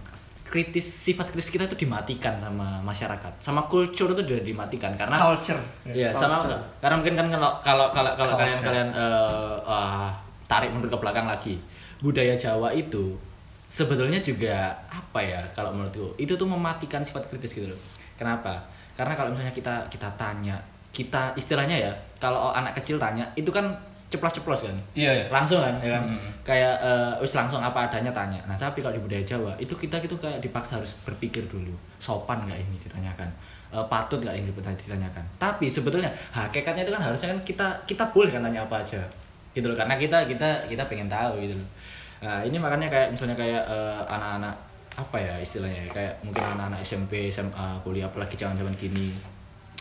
kritis 0.48 0.88
sifat 0.88 1.28
kritis 1.30 1.52
kita 1.52 1.68
itu 1.68 1.76
dimatikan 1.76 2.40
sama 2.40 2.80
masyarakat 2.80 3.44
sama 3.44 3.68
culture 3.68 4.16
itu 4.16 4.22
udah 4.24 4.40
dimatikan 4.42 4.96
karena 4.96 5.16
culture 5.16 5.60
Iya, 5.84 6.16
sama 6.16 6.40
karena 6.80 6.96
mungkin 6.98 7.16
kan 7.20 7.28
kalau 7.28 7.52
kalau 7.62 7.86
kalau 7.92 8.12
kalau 8.16 8.34
Culture. 8.34 8.40
kalian 8.40 8.60
kalian 8.64 8.90
eh, 8.96 9.58
ah, 9.68 10.10
tarik 10.48 10.72
mundur 10.72 10.88
ke 10.88 10.98
belakang 11.04 11.28
lagi, 11.28 11.60
budaya 12.00 12.40
Jawa 12.40 12.72
itu 12.72 13.20
sebetulnya 13.68 14.24
juga 14.24 14.72
apa 14.88 15.20
ya 15.20 15.44
kalau 15.52 15.76
menurutku 15.76 16.16
itu 16.16 16.40
tuh 16.40 16.48
mematikan 16.48 17.04
sifat 17.04 17.28
kritis 17.28 17.52
gitu 17.52 17.68
loh. 17.68 17.80
Kenapa? 18.16 18.64
Karena 18.96 19.14
kalau 19.14 19.36
misalnya 19.36 19.52
kita 19.52 19.92
kita 19.92 20.08
tanya, 20.16 20.56
kita 20.98 21.38
istilahnya 21.38 21.78
ya, 21.78 21.94
kalau 22.18 22.50
anak 22.50 22.74
kecil 22.82 22.98
tanya, 22.98 23.22
itu 23.38 23.54
kan 23.54 23.70
ceplos-ceplos 24.10 24.66
kan. 24.66 24.74
iya 24.98 25.14
ya 25.14 25.26
Langsung 25.30 25.62
kan, 25.62 25.78
ya 25.78 25.94
kan? 25.94 26.10
Mm. 26.10 26.30
Kayak 26.42 26.74
eh, 26.82 27.14
wis 27.22 27.38
langsung 27.38 27.62
apa 27.62 27.86
adanya 27.86 28.10
tanya. 28.10 28.42
Nah, 28.50 28.58
tapi 28.58 28.82
kalau 28.82 28.98
di 28.98 29.02
budaya 29.06 29.22
Jawa 29.22 29.54
itu 29.62 29.78
kita 29.78 30.02
gitu 30.02 30.18
kayak 30.18 30.42
dipaksa 30.42 30.82
harus 30.82 30.98
berpikir 31.06 31.46
dulu. 31.46 31.70
Sopan 32.02 32.50
nggak 32.50 32.58
ini 32.58 32.82
ditanyakan? 32.82 33.30
Eh, 33.70 33.86
patut 33.86 34.18
nggak 34.26 34.34
ini 34.42 34.50
ditanyakan? 34.50 35.22
Tapi 35.38 35.70
sebetulnya 35.70 36.10
hakikatnya 36.34 36.90
itu 36.90 36.94
kan 36.98 37.04
harusnya 37.06 37.28
kan 37.38 37.40
kita 37.46 37.68
kita 37.86 38.04
boleh 38.10 38.34
kan 38.34 38.42
tanya 38.42 38.66
apa 38.66 38.82
aja. 38.82 39.02
Gitu 39.54 39.70
loh. 39.70 39.78
Karena 39.78 39.94
kita 40.02 40.26
kita 40.26 40.66
kita 40.66 40.84
pengen 40.90 41.06
tahu 41.06 41.46
gitu 41.46 41.54
loh. 41.54 41.70
Nah, 42.26 42.42
ini 42.42 42.58
makanya 42.58 42.90
kayak 42.90 43.14
misalnya 43.14 43.38
kayak 43.38 43.62
eh, 43.70 44.02
anak-anak 44.10 44.56
apa 44.98 45.18
ya 45.22 45.38
istilahnya 45.38 45.86
ya, 45.86 45.90
kayak 45.94 46.14
mungkin 46.26 46.42
anak-anak 46.58 46.82
SMP, 46.82 47.30
SMA, 47.30 47.78
kuliah 47.86 48.10
apalagi 48.10 48.34
zaman-zaman 48.34 48.74
gini 48.74 49.37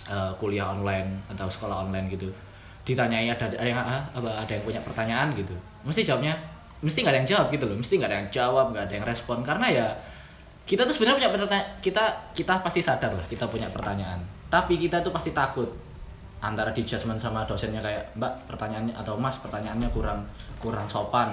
eh, 0.09 0.33
kuliah 0.39 0.73
online 0.73 1.23
atau 1.33 1.47
sekolah 1.51 1.87
online 1.89 2.07
gitu. 2.13 2.29
Ditanyai 2.87 3.31
ada 3.31 3.47
ada 3.51 3.67
yang 3.67 3.79
ah, 3.79 4.03
apa 4.15 4.31
ada 4.47 4.53
yang 4.53 4.65
punya 4.65 4.81
pertanyaan? 4.83 5.35
gitu. 5.35 5.55
Mesti 5.83 6.07
jawabnya 6.07 6.35
mesti 6.83 7.03
nggak 7.03 7.13
ada 7.13 7.21
yang 7.23 7.31
jawab 7.31 7.47
gitu 7.51 7.65
loh. 7.67 7.77
Mesti 7.79 7.93
nggak 7.99 8.11
ada 8.11 8.19
yang 8.23 8.31
jawab 8.31 8.67
nggak 8.75 8.85
ada 8.91 8.95
yang 8.95 9.07
respon. 9.07 9.43
Karena 9.43 9.67
ya 9.71 9.87
kita 10.67 10.83
tuh 10.83 10.95
sebenarnya 10.95 11.31
punya 11.31 11.31
pertanyaan 11.31 11.69
kita 11.79 12.05
kita 12.35 12.59
pasti 12.59 12.81
sadar 12.83 13.15
lah 13.15 13.27
kita 13.27 13.47
punya 13.47 13.71
pertanyaan. 13.71 14.19
Tapi 14.51 14.79
kita 14.79 15.03
tuh 15.03 15.15
pasti 15.15 15.31
takut 15.31 15.67
antara 16.43 16.71
di 16.75 16.85
judgement 16.85 17.17
sama 17.17 17.49
dosennya 17.49 17.81
kayak 17.81 18.13
mbak 18.19 18.33
pertanyaannya 18.51 18.95
atau 18.95 19.17
mas 19.17 19.41
pertanyaannya 19.41 19.89
kurang 19.91 20.21
kurang 20.61 20.85
sopan 20.85 21.33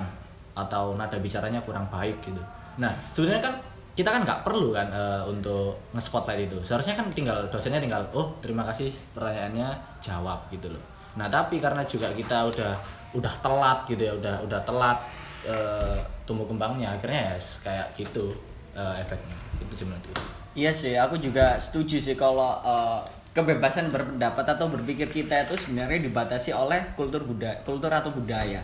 atau 0.54 0.96
nada 0.96 1.18
bicaranya 1.18 1.60
kurang 1.66 1.90
baik 1.90 2.18
gitu. 2.24 2.40
Nah 2.78 2.94
sebenarnya 3.12 3.42
kan 3.42 3.54
kita 3.94 4.10
kan 4.10 4.22
nggak 4.26 4.42
perlu 4.42 4.74
kan 4.74 4.90
eh, 4.90 5.22
untuk 5.30 5.78
nge-spotlight 5.94 6.50
itu 6.50 6.58
seharusnya 6.66 6.98
kan 6.98 7.08
tinggal 7.14 7.46
dosennya 7.54 7.82
tinggal 7.82 8.02
oh 8.14 8.34
terima 8.42 8.66
kasih 8.66 8.90
pertanyaannya 9.14 9.70
jawab 10.02 10.50
gitu 10.50 10.74
loh 10.74 10.84
nah 11.14 11.30
tapi 11.30 11.62
karena 11.62 11.86
juga 11.86 12.10
kita 12.10 12.50
udah 12.50 12.74
udah 13.14 13.34
telat 13.46 13.86
gitu 13.86 14.02
ya 14.02 14.14
udah 14.18 14.36
udah 14.50 14.60
telat 14.66 14.98
eh, 15.46 15.98
tumbuh 16.26 16.50
kembangnya 16.50 16.98
akhirnya 16.98 17.34
ya 17.34 17.38
kayak 17.62 17.88
gitu 17.94 18.34
eh, 18.74 19.02
efeknya 19.02 19.38
itu 19.62 19.86
menurutku 19.86 20.44
Iya 20.54 20.70
sih, 20.70 20.94
aku 20.94 21.18
juga 21.18 21.58
setuju 21.58 21.98
sih 21.98 22.14
kalau 22.14 22.62
eh, 22.62 23.02
kebebasan 23.34 23.90
berpendapat 23.90 24.46
atau 24.46 24.70
berpikir 24.70 25.10
kita 25.10 25.50
itu 25.50 25.58
sebenarnya 25.58 26.06
dibatasi 26.06 26.54
oleh 26.54 26.94
kultur 26.94 27.26
budaya, 27.26 27.58
kultur 27.66 27.90
atau 27.90 28.14
budaya. 28.14 28.62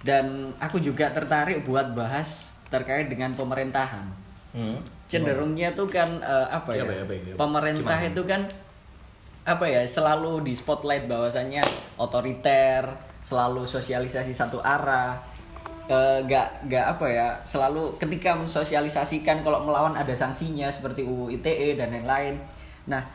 Dan 0.00 0.56
aku 0.56 0.80
juga 0.80 1.12
tertarik 1.12 1.60
buat 1.68 1.92
bahas 1.92 2.56
terkait 2.72 3.12
dengan 3.12 3.36
pemerintahan. 3.36 4.25
Hmm. 4.56 4.80
Cenderungnya 5.06 5.76
tuh 5.76 5.86
kan 5.86 6.08
eh, 6.24 6.48
apa 6.48 6.72
ya? 6.72 6.80
Iya, 6.80 6.84
Apa 6.84 6.92
ya, 6.92 7.02
apa 7.04 7.12
ya? 7.12 7.34
Pemerintah 7.36 7.98
Gimana? 8.00 8.10
itu 8.10 8.22
kan 8.24 8.40
apa 9.44 9.64
ya? 9.68 9.82
Selalu 9.84 10.48
di 10.48 10.52
spotlight 10.56 11.04
bahwasannya 11.06 11.62
otoriter, 12.00 12.88
selalu 13.20 13.68
sosialisasi 13.68 14.32
satu 14.32 14.58
arah. 14.64 15.36
Eh, 15.86 16.18
nggak 16.26 16.66
nggak 16.66 16.86
apa 16.98 17.06
ya 17.06 17.28
selalu 17.46 17.94
ketika 18.02 18.34
mensosialisasikan 18.34 19.46
kalau 19.46 19.62
melawan 19.62 19.94
ada 19.94 20.10
sanksinya 20.10 20.66
seperti 20.66 21.06
UU 21.06 21.30
ITE 21.38 21.78
dan 21.78 21.94
lain-lain 21.94 22.42
nah 22.90 23.06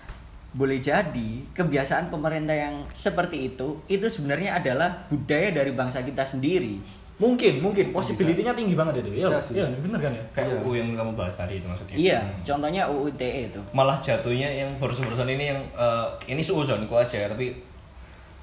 boleh 0.56 0.80
jadi 0.80 1.52
kebiasaan 1.52 2.08
pemerintah 2.08 2.56
yang 2.56 2.88
seperti 2.96 3.52
itu 3.52 3.76
itu 3.92 4.08
sebenarnya 4.08 4.56
adalah 4.56 5.04
budaya 5.12 5.52
dari 5.52 5.76
bangsa 5.76 6.00
kita 6.08 6.24
sendiri 6.24 6.80
mungkin 7.22 7.62
mungkin. 7.62 7.94
Possibility-nya 7.94 8.58
tinggi 8.58 8.74
banget 8.74 9.06
itu. 9.06 9.22
Iya 9.22 9.30
iya 9.54 9.66
bener 9.78 10.00
kan 10.02 10.12
ya? 10.12 10.24
Kayak 10.34 10.48
Iya. 10.50 10.58
UU 10.66 10.74
yang 10.74 10.90
kamu 10.98 11.12
bahas 11.14 11.38
tadi 11.38 11.62
itu 11.62 11.68
maksudnya. 11.70 11.94
Iya 11.94 12.20
contohnya 12.42 12.82
UU 12.90 13.14
ITE 13.14 13.54
itu. 13.54 13.62
Malah 13.72 14.02
jatuhnya 14.02 14.50
yang 14.50 14.70
barusan-barusan 14.82 15.30
ini 15.30 15.54
yang 15.54 15.62
eh, 15.78 16.08
ini 16.26 16.42
suuzonku 16.42 16.92
aja 16.92 17.30
tapi 17.30 17.54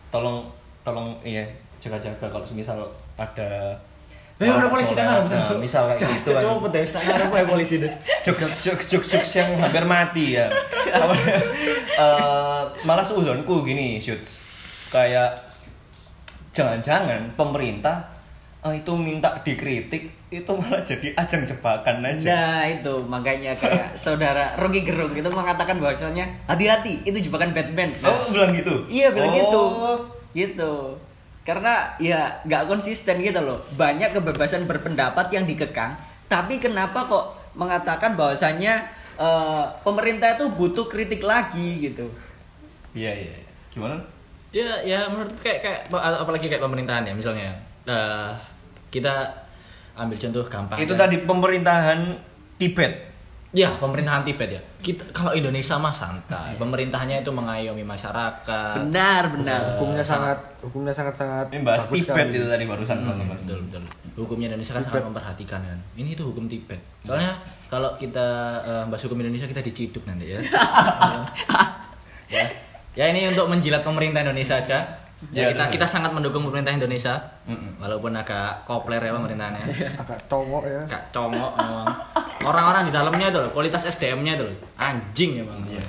tolong 0.08 0.46
tolong 0.86 1.18
iya 1.20 1.42
jaga-jaga 1.82 2.30
kalau 2.30 2.46
misal 2.54 2.78
ada 3.18 3.74
Eh, 4.38 4.46
orang 4.46 4.70
polisi 4.70 4.94
dengar 4.94 5.18
bisa. 5.26 5.34
nah, 5.34 5.58
misal 5.58 5.82
kayak 5.90 6.22
gitu 6.22 6.30
kan. 6.30 6.42
Coba 6.46 6.70
deh, 6.70 6.86
setengah 6.86 7.10
orang 7.10 7.30
kayak 7.34 7.48
polisi 7.50 7.74
deh. 7.82 7.90
jokes 8.24 8.62
jokes 8.62 8.86
jokes 8.86 9.08
jokes 9.10 9.32
yang 9.34 9.50
hampir 9.58 9.82
mati 9.82 10.38
ya. 10.38 10.46
Apa, 10.94 11.10
eh, 11.98 12.62
malah 12.86 13.02
seuzonku 13.02 13.66
gini 13.66 13.98
shoots 13.98 14.38
kayak 14.94 15.34
jangan-jangan 16.54 17.34
pemerintah 17.34 18.06
eh, 18.58 18.74
itu 18.74 18.92
minta 18.94 19.30
dikritik 19.40 20.10
itu 20.28 20.52
malah 20.52 20.84
jadi 20.84 21.14
ajang 21.16 21.48
jebakan 21.48 22.04
aja 22.04 22.26
Nah 22.28 22.62
itu 22.68 22.94
makanya 23.06 23.56
kayak 23.56 23.96
saudara 24.04 24.52
Rocky 24.58 24.84
Gerung 24.84 25.14
itu 25.14 25.30
mengatakan 25.30 25.78
bahwasanya 25.78 26.26
hati-hati 26.44 27.00
itu 27.06 27.30
jebakan 27.30 27.56
Batman. 27.56 27.88
Nah, 28.02 28.12
oh 28.12 28.28
bilang 28.28 28.52
gitu 28.52 28.84
Iya 28.90 29.14
bilang 29.14 29.32
Oh. 29.32 29.36
gitu, 29.40 29.62
gitu. 30.34 30.74
Karena 31.46 31.96
ya 31.96 32.28
nggak 32.44 32.68
konsisten 32.68 33.24
gitu 33.24 33.40
loh. 33.40 33.56
Banyak 33.80 34.12
kebebasan 34.12 34.68
berpendapat 34.68 35.32
yang 35.32 35.48
dikekang, 35.48 35.96
tapi 36.28 36.60
kenapa 36.60 37.08
kok 37.08 37.24
mengatakan 37.56 38.12
bahwasannya 38.20 38.74
eh, 39.16 39.64
pemerintah 39.80 40.36
itu 40.36 40.44
butuh 40.52 40.86
kritik 40.86 41.24
lagi 41.24 41.88
gitu? 41.88 42.04
iya 42.92 43.12
iya 43.14 43.32
iya. 43.32 43.48
gimana 43.68 43.96
Ya, 44.48 44.80
ya 44.80 45.04
menurut 45.12 45.36
kayak 45.44 45.60
kayak 45.60 45.80
apalagi 45.92 46.48
kayak 46.48 46.64
pemerintahan 46.64 47.04
ya 47.04 47.12
misalnya. 47.12 47.52
Eh, 47.88 48.30
kita 48.88 49.14
ambil 49.96 50.16
contoh 50.16 50.44
gampang. 50.46 50.78
itu 50.78 50.92
aja. 50.92 51.00
tadi 51.02 51.16
pemerintahan 51.20 51.98
Tibet 52.54 53.08
Ya, 53.48 53.72
pemerintahan 53.72 54.28
Tibet 54.28 54.50
ya. 54.50 54.62
Kita 54.76 55.08
kalau 55.08 55.32
Indonesia 55.32 55.80
mah 55.80 55.88
santai. 55.88 56.52
Pemerintahnya 56.54 57.24
itu 57.24 57.32
mengayomi 57.32 57.80
masyarakat. 57.80 58.76
Benar 58.84 59.32
benar. 59.32 59.56
Eh, 59.58 59.68
hukumnya 59.72 60.04
sangat- 60.04 60.36
sangat 60.36 60.60
hukumnya 60.60 60.92
sangat 60.92 61.14
sangat 61.16 61.46
ini 61.48 61.64
bahas 61.64 61.88
bagus 61.88 62.04
Tibet 62.04 62.28
sekali. 62.28 62.36
itu 62.36 62.44
tadi 62.44 62.64
barusan 62.68 62.94
Hmm, 62.94 63.04
teman-teman 63.08 63.36
betul 63.40 63.58
betul. 63.64 63.82
Hukumnya 64.20 64.52
Indonesia 64.52 64.76
kan 64.76 64.84
sangat 64.84 65.00
memperhatikan 65.02 65.60
kan. 65.64 65.78
Ini 65.96 66.08
itu 66.12 66.22
hukum 66.22 66.44
Tibet. 66.44 66.76
Soalnya 67.00 67.40
kalau 67.66 67.96
kita 67.96 68.26
eh, 68.60 68.84
bahas 68.84 69.00
hukum 69.00 69.16
Indonesia 69.16 69.48
kita 69.48 69.64
diciduk 69.64 70.04
nanti 70.04 70.28
ya. 70.28 70.38
ya. 72.28 72.44
Ya 72.94 73.04
ini 73.08 73.32
untuk 73.32 73.48
menjilat 73.48 73.80
pemerintah 73.80 74.20
Indonesia 74.20 74.60
aja. 74.60 75.07
Ya, 75.28 75.40
Ya, 75.40 75.46
kita 75.50 75.64
kita 75.74 75.86
sangat 75.88 76.14
mendukung 76.14 76.46
pemerintah 76.46 76.70
Indonesia. 76.70 77.18
Walaupun 77.76 78.14
agak 78.14 78.62
kopler 78.64 79.00
ya 79.00 79.10
pemerintahnya. 79.10 79.58
agak 79.98 80.18
congok 80.26 80.62
ya 80.62 80.80
Agak 80.84 81.02
congok 81.10 81.52
memang. 81.54 81.86
Orang-orang 82.40 82.86
di 82.86 82.92
dalamnya 82.92 83.26
itu 83.28 83.38
loh, 83.40 83.50
kualitas 83.50 83.82
SDM-nya 83.84 84.32
itu 84.34 84.44
loh. 84.46 84.56
Anjing 84.76 85.42
emang. 85.42 85.58
Iya. 85.66 85.82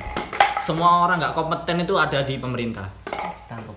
Semua 0.59 1.05
orang 1.05 1.17
nggak 1.19 1.33
kompeten 1.33 1.77
itu 1.79 1.93
ada 1.93 2.19
di 2.21 2.35
pemerintah. 2.35 2.89
tangkap 3.45 3.73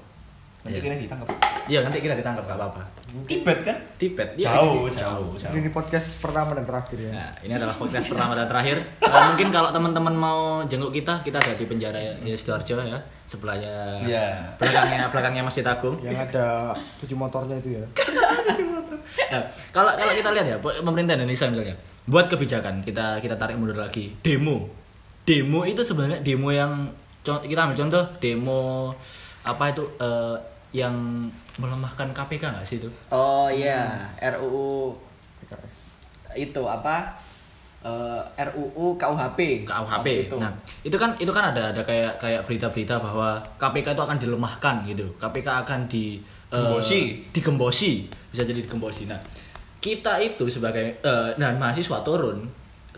nanti 0.63 0.73
Iya. 0.73 0.81
kira 0.81 0.97
ditangkap 0.97 1.29
Iya, 1.73 1.81
nanti 1.81 1.99
kita 1.99 2.13
ditangkap 2.13 2.45
gak 2.45 2.53
apa-apa. 2.55 2.83
Tibet 3.25 3.59
kan 3.63 3.77
Tibet. 3.97 4.29
ya, 4.35 4.53
Jauh, 4.53 4.85
ini- 4.85 4.93
jauh, 4.95 5.33
jauh. 5.35 5.53
ini 5.53 5.69
podcast 5.69 6.17
pertama 6.19 6.53
dan 6.53 6.65
terakhir 6.65 6.97
ya 6.99 7.11
Nah, 7.11 7.33
ini 7.41 7.53
adalah 7.55 7.73
podcast 7.73 8.07
pertama 8.07 8.33
dan 8.35 8.45
terakhir. 8.45 8.77
Eh, 8.99 9.23
mungkin 9.27 9.49
kalau 9.49 9.69
teman-teman 9.71 10.13
mau 10.13 10.41
jenguk 10.67 10.93
kita, 10.93 11.21
kita 11.21 11.37
ada 11.39 11.53
di 11.53 11.65
penjara 11.65 11.97
ya, 11.97 12.13
Sidoarjo 12.31 12.77
ya, 12.79 12.97
sebelahnya 13.25 13.73
Iya. 14.03 14.53
belakangnya 14.55 15.09
belakangnya 15.09 15.43
Masjid 15.43 15.65
Agung. 15.65 15.97
yang 16.03 16.17
ada 16.19 16.73
cuci 16.99 17.15
motornya 17.15 17.57
itu 17.59 17.73
ya 17.75 17.85
Nah, 19.31 19.43
kalau 19.71 19.93
kalau 19.93 20.13
kita 20.13 20.29
lihat 20.31 20.47
ya, 20.47 20.57
pemerintah 20.61 21.15
Indonesia 21.15 21.47
misalnya, 21.47 21.77
buat 22.05 22.29
kebijakan 22.29 22.81
kita 22.83 23.17
kita 23.19 23.35
tarik 23.35 23.57
mundur 23.57 23.77
lagi, 23.79 24.13
demo. 24.21 24.69
Demo 25.23 25.65
itu 25.65 25.81
sebenarnya 25.81 26.21
demo 26.21 26.49
yang 26.49 26.91
kita 27.23 27.61
ambil 27.63 27.77
contoh 27.79 28.03
demo 28.19 28.93
apa 29.43 29.65
itu 29.69 29.85
eh, 29.97 30.37
yang 30.75 30.95
melemahkan 31.61 32.09
KPK 32.17 32.43
nggak 32.49 32.67
sih 32.67 32.81
itu? 32.81 32.89
Oh 33.13 33.49
iya 33.53 34.09
RUU 34.21 34.97
PKS. 35.45 35.69
itu 36.33 36.63
apa? 36.65 37.13
Eh, 37.83 38.23
RUU 38.49 38.95
KUHP. 38.95 39.67
KUHP. 39.67 40.07
Itu. 40.31 40.39
Nah, 40.39 40.55
itu 40.87 40.97
kan 40.97 41.19
itu 41.19 41.33
kan 41.35 41.51
ada 41.51 41.75
ada 41.75 41.83
kayak 41.83 42.15
kayak 42.23 42.41
berita-berita 42.47 42.95
bahwa 43.03 43.43
KPK 43.59 43.99
itu 43.99 44.03
akan 44.07 44.19
dilemahkan 44.23 44.75
gitu. 44.87 45.07
KPK 45.19 45.49
akan 45.67 45.81
di 45.91 46.23
Gembosi. 46.53 47.27
digembosi, 47.35 48.07
bisa 48.31 48.47
jadi 48.47 48.63
digembosi. 48.63 49.11
Nah, 49.11 49.19
kita 49.83 50.23
itu 50.23 50.47
sebagai 50.47 51.03
eh, 51.03 51.29
dan 51.35 51.59
mahasiswa 51.59 52.01
turun 52.07 52.47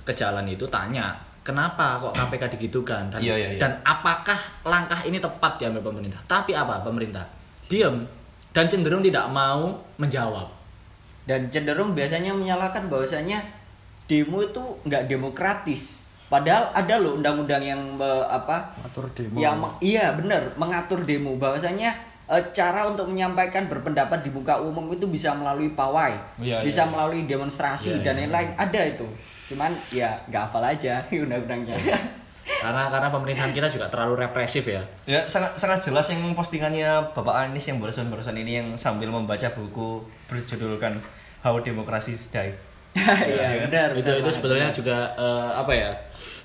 ke 0.04 0.12
jalan 0.12 0.44
itu 0.44 0.68
tanya, 0.68 1.16
kenapa 1.40 1.96
kok 1.96 2.12
KPK 2.12 2.60
digitukan 2.60 3.08
dan 3.08 3.24
Iya, 3.24 3.34
iya, 3.40 3.48
iya. 3.56 3.60
dan 3.62 3.80
apakah 3.88 4.36
langkah 4.68 5.00
ini 5.08 5.16
tepat 5.16 5.56
diambil 5.56 5.80
pemerintah? 5.80 6.20
Tapi 6.28 6.52
apa 6.52 6.84
pemerintah? 6.84 7.24
Diam 7.64 8.04
dan 8.54 8.70
cenderung 8.70 9.02
tidak 9.02 9.26
mau 9.28 9.74
menjawab. 9.98 10.46
dan 11.24 11.48
cenderung 11.48 11.96
biasanya 11.96 12.36
menyalahkan 12.36 12.86
bahwasanya 12.86 13.40
demo 14.04 14.44
itu 14.44 14.60
nggak 14.84 15.08
demokratis 15.08 16.04
padahal 16.28 16.68
ada 16.76 17.00
loh 17.00 17.16
undang-undang 17.16 17.64
yang 17.64 17.80
apa 18.28 18.76
Atur 18.84 19.08
demo. 19.16 19.40
yang 19.40 19.56
iya 19.80 20.12
benar 20.12 20.52
mengatur 20.60 21.00
demo 21.00 21.32
bahwasanya 21.40 21.96
eh, 22.28 22.42
cara 22.52 22.84
untuk 22.92 23.08
menyampaikan 23.08 23.72
berpendapat 23.72 24.20
di 24.20 24.28
muka 24.28 24.60
umum 24.60 24.92
itu 24.92 25.08
bisa 25.08 25.32
melalui 25.32 25.72
pawai 25.72 26.12
Iya, 26.36 26.60
bisa 26.60 26.84
iya. 26.84 26.90
melalui 26.92 27.24
demonstrasi 27.24 27.96
Iya, 28.00 28.04
dan 28.04 28.14
iya. 28.16 28.20
lain-lain 28.28 28.50
ada 28.60 28.80
itu 28.84 29.06
cuman 29.48 29.72
ya 29.88 30.12
nggak 30.28 30.42
hafal 30.52 30.60
aja 30.60 31.00
undang-undangnya 31.24 31.76
karena 32.44 32.92
karena 32.92 33.08
pemerintahan 33.08 33.52
kita 33.56 33.68
juga 33.72 33.88
terlalu 33.88 34.28
represif 34.28 34.64
ya. 34.68 34.84
Ya 35.08 35.24
sangat 35.28 35.56
sangat 35.56 35.80
jelas 35.84 36.06
yang 36.12 36.20
postingannya 36.36 37.16
Bapak 37.16 37.48
Anies 37.48 37.64
yang 37.64 37.80
barusan-barusan 37.80 38.36
ini 38.36 38.52
yang 38.60 38.68
sambil 38.76 39.08
membaca 39.08 39.48
buku 39.56 40.04
berjudulkan 40.28 41.00
How 41.40 41.56
Democracy 41.60 42.16
Die. 42.32 42.52
iya 43.26 43.66
benar 43.66 43.90
itu 43.90 44.06
benar 44.06 44.22
itu 44.22 44.30
sebetulnya 44.30 44.68
juga 44.70 45.10
eh, 45.18 45.50
apa 45.58 45.72
ya 45.74 45.90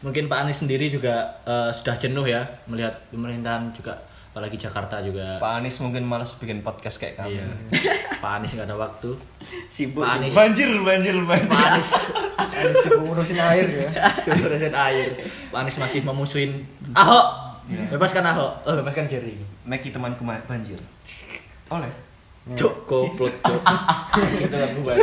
mungkin 0.02 0.26
Pak 0.26 0.50
Anies 0.50 0.58
sendiri 0.58 0.90
juga 0.90 1.30
eh, 1.46 1.70
sudah 1.70 1.94
jenuh 1.94 2.26
ya 2.26 2.42
melihat 2.66 2.98
pemerintahan 3.14 3.70
juga 3.70 4.02
apalagi 4.30 4.62
Jakarta 4.62 5.02
juga 5.02 5.42
Pak 5.42 5.54
Anies 5.58 5.82
mungkin 5.82 6.06
malas 6.06 6.38
bikin 6.38 6.62
podcast 6.62 7.02
kayak 7.02 7.18
kami. 7.18 7.42
iya 7.42 7.50
Pak 8.24 8.32
Anies 8.40 8.54
nggak 8.54 8.70
ada 8.70 8.78
waktu 8.78 9.10
sibuk 9.74 10.06
Pak 10.06 10.22
Anies 10.22 10.38
Banjir, 10.38 10.70
banjir, 10.86 11.18
banjir. 11.26 11.50
Pak 11.50 11.66
Anies 11.66 11.92
sibuk 12.86 13.02
ngurusin 13.10 13.42
air 13.42 13.66
ya. 13.66 13.90
Suruh 14.24 14.54
air 14.54 15.10
Pak 15.50 15.60
Anies 15.66 15.78
masih 15.82 16.06
memusuhin 16.06 16.62
Ahok 16.94 17.26
bebaskan 17.90 18.22
Ahok 18.30 18.70
oh, 18.70 18.74
bebaskan 18.78 19.10
Jerry 19.10 19.34
Meki 19.66 19.90
temanku 19.94 20.22
ma- 20.26 20.42
banjir. 20.50 20.78
Oleh. 21.70 21.90
Cuk, 22.58 22.90
goblok, 22.90 23.30
cuk. 23.46 23.62
Gitu 24.42 24.56
kan 24.58 24.70
gue. 24.74 24.96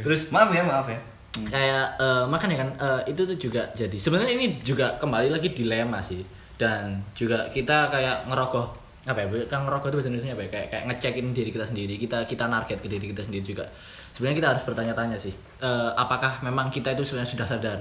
Terus 0.00 0.32
Maaf 0.32 0.48
ya, 0.48 0.64
maaf 0.64 0.88
ya. 0.88 0.96
kayak 1.30 2.00
eh, 2.00 2.24
makanya 2.26 2.56
kan 2.64 2.68
eh, 2.80 3.12
itu 3.12 3.22
tuh 3.28 3.36
juga 3.36 3.68
jadi 3.76 3.94
sebenarnya 4.00 4.32
ini 4.34 4.46
juga 4.64 4.96
kembali 4.96 5.28
lagi 5.30 5.52
dilema 5.52 6.00
sih 6.00 6.39
dan 6.60 7.00
juga 7.16 7.48
kita 7.48 7.88
kayak 7.88 8.28
ngerogoh 8.28 8.68
apa 9.08 9.16
ya 9.24 9.48
kan 9.48 9.64
ngerogoh 9.64 9.88
itu 9.88 9.96
bahasa 9.96 10.08
Indonesia 10.12 10.36
apa 10.36 10.44
ya? 10.44 10.50
Kayak 10.52 10.66
kayak 10.68 10.84
ngecekin 10.92 11.26
diri 11.32 11.48
kita 11.48 11.64
sendiri. 11.64 11.94
Kita 11.96 12.18
kita 12.28 12.44
target 12.44 12.78
ke 12.84 12.88
diri 12.92 13.06
kita 13.08 13.24
sendiri 13.24 13.40
juga. 13.40 13.64
Sebenarnya 14.12 14.36
kita 14.44 14.48
harus 14.52 14.62
bertanya-tanya 14.68 15.16
sih 15.16 15.32
eh, 15.64 15.90
apakah 15.96 16.44
memang 16.44 16.68
kita 16.68 16.92
itu 16.92 17.08
sebenarnya 17.08 17.32
sudah 17.32 17.48
sadar 17.48 17.80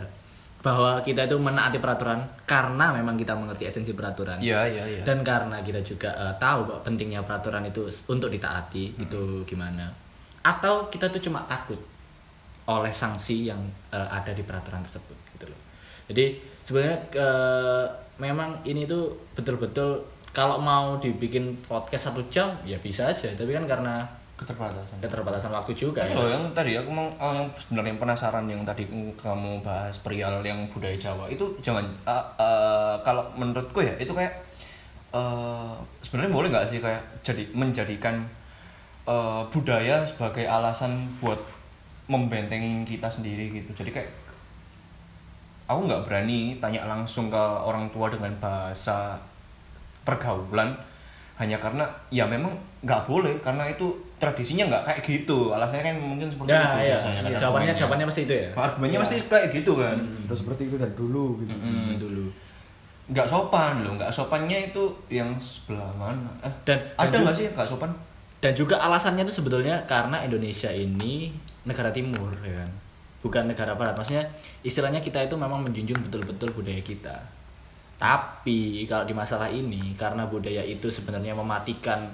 bahwa 0.59 0.99
kita 1.03 1.23
itu 1.23 1.39
menaati 1.39 1.79
peraturan 1.79 2.19
karena 2.43 2.91
memang 2.91 3.15
kita 3.15 3.35
mengerti 3.35 3.67
esensi 3.67 3.91
peraturan. 3.95 4.39
Iya, 4.39 4.67
iya, 4.67 4.83
iya. 4.87 5.01
dan 5.03 5.23
karena 5.23 5.59
kita 5.59 5.83
juga 5.83 6.11
eh, 6.15 6.35
tahu 6.39 6.67
bahwa 6.71 6.79
pentingnya 6.87 7.19
peraturan 7.27 7.67
itu 7.67 7.83
untuk 8.07 8.31
ditaati 8.31 8.95
Hmm. 8.95 9.03
itu 9.03 9.21
gimana. 9.43 9.91
Atau 10.39 10.87
kita 10.87 11.11
tuh 11.11 11.19
cuma 11.19 11.43
takut 11.43 11.79
oleh 12.67 12.95
sanksi 12.95 13.51
yang 13.51 13.59
eh, 13.91 14.07
ada 14.07 14.31
di 14.31 14.43
peraturan 14.47 14.79
tersebut 14.87 15.15
gitu 15.35 15.51
loh. 15.51 15.59
Jadi 16.07 16.39
sebenarnya 16.63 16.97
eh, 17.11 17.85
memang 18.19 18.59
ini 18.67 18.85
tuh 18.85 19.15
betul-betul 19.33 20.03
kalau 20.29 20.61
mau 20.61 20.99
dibikin 21.01 21.57
podcast 21.65 22.13
satu 22.13 22.21
jam 22.29 22.53
ya 22.67 22.77
bisa 22.77 23.09
aja. 23.09 23.31
Tapi 23.33 23.49
kan 23.55 23.65
karena 23.65 24.05
Keterbatasan. 24.39 25.03
keterbatasan 25.03 25.51
waktu 25.51 25.75
juga 25.75 25.99
ya. 25.99 26.15
Loh, 26.15 26.31
yang 26.31 26.47
tadi 26.55 26.79
aku 26.79 26.87
mau 26.95 27.11
oh, 27.19 27.33
yang 27.35 27.51
sebenarnya 27.59 27.99
penasaran 27.99 28.47
yang 28.47 28.63
tadi 28.63 28.87
kamu 29.19 29.59
bahas 29.59 29.99
perihal 29.99 30.39
yang 30.39 30.63
budaya 30.71 30.95
Jawa 30.95 31.27
itu 31.27 31.43
jangan 31.59 31.83
uh, 32.07 32.23
uh, 32.39 32.95
kalau 33.03 33.27
menurutku 33.35 33.83
ya 33.83 33.91
itu 33.99 34.15
kayak 34.15 34.31
uh, 35.11 35.75
sebenarnya 35.99 36.31
boleh 36.31 36.47
nggak 36.55 36.67
sih 36.71 36.79
kayak 36.79 37.03
jadi 37.19 37.51
menjadikan 37.51 38.23
uh, 39.03 39.43
budaya 39.51 40.07
sebagai 40.07 40.47
alasan 40.47 41.03
buat 41.19 41.43
membentengin 42.07 42.87
kita 42.87 43.11
sendiri 43.11 43.51
gitu? 43.51 43.75
Jadi 43.83 43.91
kayak 43.91 44.09
aku 45.69 45.85
nggak 45.85 46.01
berani 46.03 46.57
tanya 46.57 46.89
langsung 46.89 47.29
ke 47.29 47.37
orang 47.61 47.85
tua 47.93 48.09
dengan 48.09 48.33
bahasa 48.41 49.13
pergaulan. 50.01 50.73
Hanya 51.37 51.55
karena 51.55 51.87
ya 52.09 52.27
memang 52.27 52.51
nggak 52.83 53.07
boleh 53.07 53.31
karena 53.39 53.63
itu 53.63 53.87
tradisinya 54.19 54.67
nggak 54.67 54.83
kayak 54.83 54.99
gitu. 55.05 55.53
Alasannya 55.53 55.93
kan 55.93 55.95
mungkin 55.95 56.27
seperti 56.27 56.51
ya, 56.51 56.59
itu 56.59 56.67
ya. 56.67 56.75
biasanya 56.97 57.21
kan 57.21 57.31
jawabannya 57.31 57.39
argumennya. 57.45 57.75
jawabannya 57.77 58.05
pasti 58.09 58.21
itu 58.27 58.33
ya? 58.35 58.49
Argumennya 58.57 58.97
Ya. 58.97 59.03
pasti 59.05 59.15
kayak 59.29 59.47
gitu 59.53 59.71
kan. 59.77 59.95
Udah 60.27 60.35
seperti 60.35 60.61
itu 60.67 60.75
dari 60.75 60.93
dulu 60.97 61.25
gitu. 61.39 61.53
Hmm, 61.55 61.95
dulu. 61.95 62.25
Nggak 63.09 63.25
sopan 63.25 63.73
loh 63.85 63.93
nggak 63.95 64.11
sopannya 64.11 64.57
itu 64.67 64.83
yang 65.07 65.31
sebelah 65.39 65.87
mana? 65.95 66.27
Eh, 66.43 66.53
Dan- 66.67 66.83
ada 66.97 67.15
nggak 67.15 67.35
sih 67.37 67.47
nggak 67.53 67.69
sopan? 67.69 67.93
dan 68.39 68.55
juga 68.55 68.79
alasannya 68.79 69.27
itu 69.27 69.43
sebetulnya 69.43 69.83
karena 69.83 70.23
Indonesia 70.23 70.71
ini 70.71 71.27
negara 71.67 71.91
timur 71.91 72.31
ya 72.39 72.63
kan 72.63 72.71
bukan 73.19 73.51
negara 73.51 73.75
barat. 73.75 73.95
Maksudnya 73.95 74.25
istilahnya 74.63 75.03
kita 75.03 75.23
itu 75.25 75.35
memang 75.35 75.63
menjunjung 75.63 75.99
betul-betul 76.07 76.49
budaya 76.55 76.81
kita. 76.83 77.15
Tapi 77.99 78.87
kalau 78.87 79.03
di 79.03 79.11
masalah 79.11 79.51
ini 79.51 79.93
karena 79.99 80.23
budaya 80.23 80.63
itu 80.63 80.87
sebenarnya 80.87 81.35
mematikan 81.35 82.07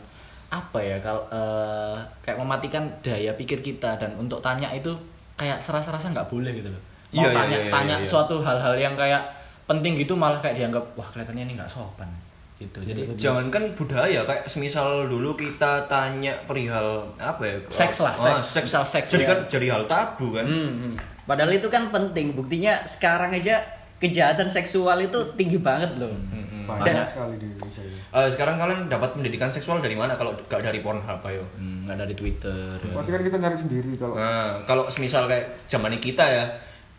apa 0.50 0.78
ya 0.82 0.98
kalau 1.02 1.26
eh, 1.30 1.98
kayak 2.26 2.38
mematikan 2.41 2.86
daya 3.02 3.34
pikir 3.34 3.62
kita 3.62 3.98
dan 3.98 4.13
untuk 4.18 4.41
tanya 4.41 4.70
itu 4.74 4.94
kayak 5.38 5.62
serasa-rasa 5.62 6.10
nggak 6.13 6.30
boleh 6.30 6.54
gitu 6.58 6.70
loh. 6.74 6.82
Mau 7.13 7.22
Iya, 7.22 7.30
iya, 7.30 7.38
tanya 7.38 7.58
iya, 7.58 7.72
tanya 7.72 7.96
iya, 7.98 8.04
iya. 8.04 8.10
suatu 8.10 8.36
hal-hal 8.41 8.74
yang 8.78 8.98
kayak 8.98 9.22
penting 9.65 9.98
gitu 9.98 10.13
malah 10.13 10.38
kayak 10.41 10.58
dianggap 10.62 10.84
wah 10.94 11.06
kelihatannya 11.10 11.50
ini 11.50 11.54
nggak 11.58 11.70
sopan 11.70 12.10
gitu 12.56 12.80
jadi 12.82 13.02
jangankan 13.13 13.74
budaya 13.74 14.24
kayak 14.24 14.46
semisal 14.46 15.06
dulu 15.06 15.34
kita 15.34 15.84
tanya 15.86 16.32
perihal 16.44 17.04
apa 17.15 17.44
ya 17.44 17.56
Seks 17.68 18.00
lah, 18.00 18.13
Ah, 18.13 18.39
seks. 18.39 18.65
Misal 18.65 18.84
seks, 18.86 19.08
jadi 19.10 19.24
ya. 19.24 19.30
kan 19.30 19.39
jadi 19.50 19.68
hal 19.70 19.84
tabu 19.86 20.32
kan 20.32 20.46
Hmm, 20.46 20.72
hmm. 20.74 20.96
Padahal 21.26 21.52
itu 21.52 21.65
kan 21.68 21.89
penting. 21.89 22.32
Buktinya 22.32 22.86
sekarang 22.86 23.34
aja 23.34 23.58
kejahatan 23.98 24.46
seksual 24.46 25.02
itu 25.02 25.18
tinggi 25.34 25.58
banget 25.58 25.98
loh. 25.98 26.13
Mm-mm. 26.13 26.63
Banyak 26.63 26.86
Dan- 26.86 27.02
sekali 27.04 27.36
di 27.36 27.50
Indonesia 27.50 27.82
ini. 27.82 27.98
Eh, 27.98 28.28
sekarang 28.30 28.56
kalian 28.56 28.86
dapat 28.86 29.10
pendidikan 29.12 29.50
seksual 29.50 29.78
dari 29.80 29.94
mana 29.94 30.13
kalau 30.13 30.38
gak 30.39 30.62
dari 30.62 30.80
Pornhub 30.80 31.18
ayo 31.24 31.41
Hmm, 31.54 31.84
nggak 31.84 31.98
dari 32.00 32.13
Twitter. 32.13 32.78
ya. 32.78 32.94
Pasti 32.94 33.10
kan 33.10 33.22
kita 33.22 33.38
nyari 33.38 33.58
sendiri 33.58 33.89
kalau 33.96 34.13
Nah, 34.13 34.62
kalau 34.63 34.86
semisal 34.86 35.26
kayak 35.26 35.44
zamannya 35.65 35.98
kita 36.00 36.22
ya, 36.24 36.46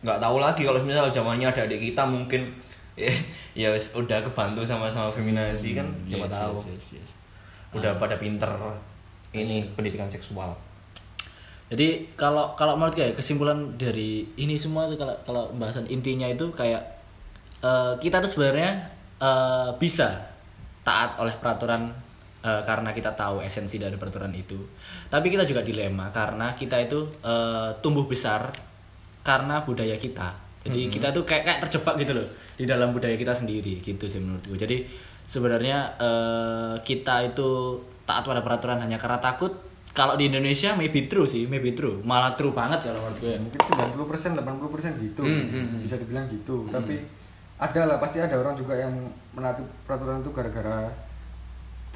nggak 0.02 0.18
tahu 0.18 0.36
lagi 0.36 0.62
kalau 0.62 0.76
semisal 0.76 1.06
zamannya 1.08 1.46
ada 1.46 1.62
adik 1.62 1.80
kita 1.84 2.02
mungkin 2.04 2.50
ya, 3.60 3.68
wis 3.72 3.92
udah 3.92 4.24
kebantu 4.24 4.64
sama 4.64 4.88
sama 4.88 5.12
feminasi 5.12 5.76
kan, 5.76 5.86
siapa 6.08 6.26
Yes, 6.26 6.32
tahu. 6.32 6.56
yes, 6.56 6.66
yes, 6.72 6.86
yes. 7.00 7.10
Udah 7.76 8.00
pada 8.00 8.16
pinter 8.16 8.48
ini 9.36 9.68
pendidikan 9.76 10.08
seksual. 10.08 10.56
Jadi 11.66 12.14
kalau 12.14 12.54
kalau 12.54 12.78
menurut 12.78 12.94
gue 12.94 13.04
ya, 13.04 13.12
kesimpulan 13.12 13.74
dari 13.74 14.22
ini 14.38 14.54
semua 14.54 14.86
tuh 14.86 14.94
kalau 14.96 15.14
kalau 15.26 15.42
pembahasan 15.50 15.84
intinya 15.90 16.30
itu 16.30 16.46
kayak 16.54 16.78
eh, 17.60 17.94
kita 17.98 18.22
tuh 18.22 18.30
sebenarnya 18.30 18.86
eh, 19.18 19.70
bisa 19.76 20.30
taat 20.86 21.18
oleh 21.18 21.34
peraturan 21.34 21.90
eh, 22.46 22.62
karena 22.62 22.94
kita 22.94 23.18
tahu 23.18 23.42
esensi 23.42 23.82
dari 23.82 23.98
peraturan 23.98 24.30
itu. 24.30 24.56
Tapi 25.10 25.26
kita 25.26 25.42
juga 25.42 25.66
dilema 25.66 26.14
karena 26.14 26.54
kita 26.54 26.78
itu 26.86 27.02
eh, 27.26 27.74
tumbuh 27.82 28.06
besar 28.06 28.54
karena 29.26 29.66
budaya 29.66 29.98
kita. 29.98 30.45
Jadi 30.66 30.80
kita 30.90 31.14
tuh 31.14 31.22
kayak 31.22 31.42
kayak 31.46 31.58
terjebak 31.66 31.94
gitu 32.02 32.12
loh 32.18 32.26
di 32.56 32.64
dalam 32.66 32.90
budaya 32.90 33.14
kita 33.14 33.30
sendiri 33.30 33.78
gitu 33.78 34.04
sih 34.10 34.18
menurut 34.18 34.42
gue. 34.42 34.58
Jadi 34.58 34.76
sebenarnya 35.26 35.78
eh, 35.98 36.74
kita 36.82 37.30
itu 37.30 37.80
taat 38.06 38.26
pada 38.26 38.42
peraturan 38.42 38.82
hanya 38.82 38.98
karena 38.98 39.18
takut. 39.22 39.52
Kalau 39.96 40.12
di 40.12 40.28
Indonesia 40.28 40.76
maybe 40.76 41.08
true 41.08 41.24
sih, 41.24 41.48
maybe 41.48 41.72
true. 41.72 42.04
Malah 42.04 42.36
true 42.36 42.52
banget 42.52 42.84
kalau 42.84 43.00
menurut 43.00 43.16
gue. 43.16 43.34
mungkin 43.40 43.60
90% 43.96 44.36
80% 44.36 45.04
gitu. 45.08 45.22
Hmm, 45.24 45.44
hmm, 45.48 45.64
hmm. 45.72 45.80
Bisa 45.88 45.96
dibilang 45.96 46.28
gitu. 46.28 46.68
Tapi 46.68 47.00
ada 47.56 47.80
lah 47.88 47.96
pasti 47.96 48.20
ada 48.20 48.36
orang 48.36 48.52
juga 48.52 48.76
yang 48.76 48.92
menaati 49.32 49.64
peraturan 49.88 50.20
itu 50.20 50.28
gara-gara 50.36 50.92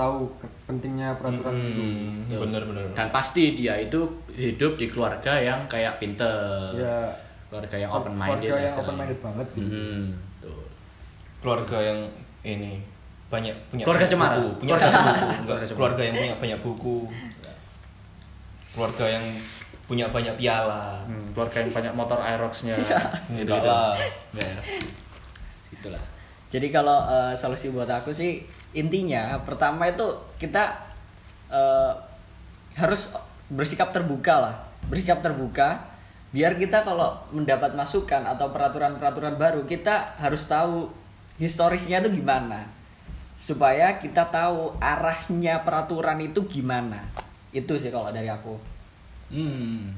tahu 0.01 0.33
pentingnya 0.65 1.13
peraturan 1.21 1.61
itu. 1.61 1.83
Hmm, 1.85 2.25
Tuh. 2.25 2.41
bener-bener. 2.41 2.85
Dan 2.97 3.13
pasti 3.13 3.53
dia 3.53 3.77
itu 3.77 4.09
hidup 4.33 4.81
di 4.81 4.89
keluarga 4.89 5.37
yang 5.37 5.69
kayak 5.69 6.01
pinter. 6.01 6.73
Ya 6.81 7.13
Keluarga 7.51 7.77
yang 7.77 7.91
open 7.91 8.15
minded. 8.15 8.47
keluarga 8.47 8.63
yang 8.63 8.77
open 8.79 8.95
minded 8.97 9.19
banget 9.19 9.47
gitu. 9.59 9.67
Hmm, 9.75 10.05
tuh. 10.39 10.65
Keluarga 11.43 11.79
yang 11.83 11.99
ini 12.47 12.73
banyak 13.27 13.55
punya 13.71 13.83
Keluarga 13.87 14.07
banyak 14.07 14.15
cemara. 14.15 14.35
buku, 14.39 14.51
punya 14.59 14.73
Keluarga 14.75 14.87
buku, 14.91 15.11
enggak, 15.11 15.39
Keluarga 15.43 15.65
keluarga 15.75 16.03
yang 16.03 16.15
punya 16.15 16.35
banyak 16.39 16.61
buku. 16.63 16.97
Keluarga 18.71 19.05
yang 19.11 19.25
punya 19.91 20.07
banyak 20.07 20.35
piala. 20.39 21.03
Hmm, 21.03 21.27
keluarga 21.35 21.57
yang 21.59 21.71
banyak 21.75 21.93
motor 21.99 22.19
Aerox-nya. 22.23 22.75
gitu, 23.35 23.51
Enggak 23.51 23.63
lah. 23.67 23.95
Enggak 24.31 24.47
ya. 24.47 24.61
Itulah. 25.75 26.05
Jadi 26.51 26.67
kalau 26.71 26.99
eh, 27.07 27.35
solusi 27.35 27.71
buat 27.71 27.91
aku 27.91 28.11
sih 28.11 28.43
intinya 28.71 29.43
pertama 29.43 29.91
itu 29.91 30.07
kita 30.39 30.79
eh, 31.51 31.93
harus 32.79 33.11
bersikap 33.51 33.91
terbuka 33.91 34.35
lah, 34.39 34.55
bersikap 34.87 35.19
terbuka 35.19 35.83
biar 36.31 36.55
kita 36.59 36.87
kalau 36.87 37.19
mendapat 37.35 37.75
masukan 37.75 38.23
atau 38.23 38.55
peraturan-peraturan 38.55 39.35
baru 39.35 39.67
kita 39.67 40.15
harus 40.19 40.47
tahu 40.47 40.87
historisnya 41.43 42.03
itu 42.07 42.23
gimana 42.23 42.71
supaya 43.41 43.99
kita 43.99 44.29
tahu 44.31 44.79
arahnya 44.79 45.65
peraturan 45.67 46.23
itu 46.23 46.45
gimana 46.47 47.03
itu 47.51 47.75
sih 47.81 47.91
kalau 47.91 48.15
dari 48.15 48.31
aku 48.31 48.55
Hmm. 49.31 49.95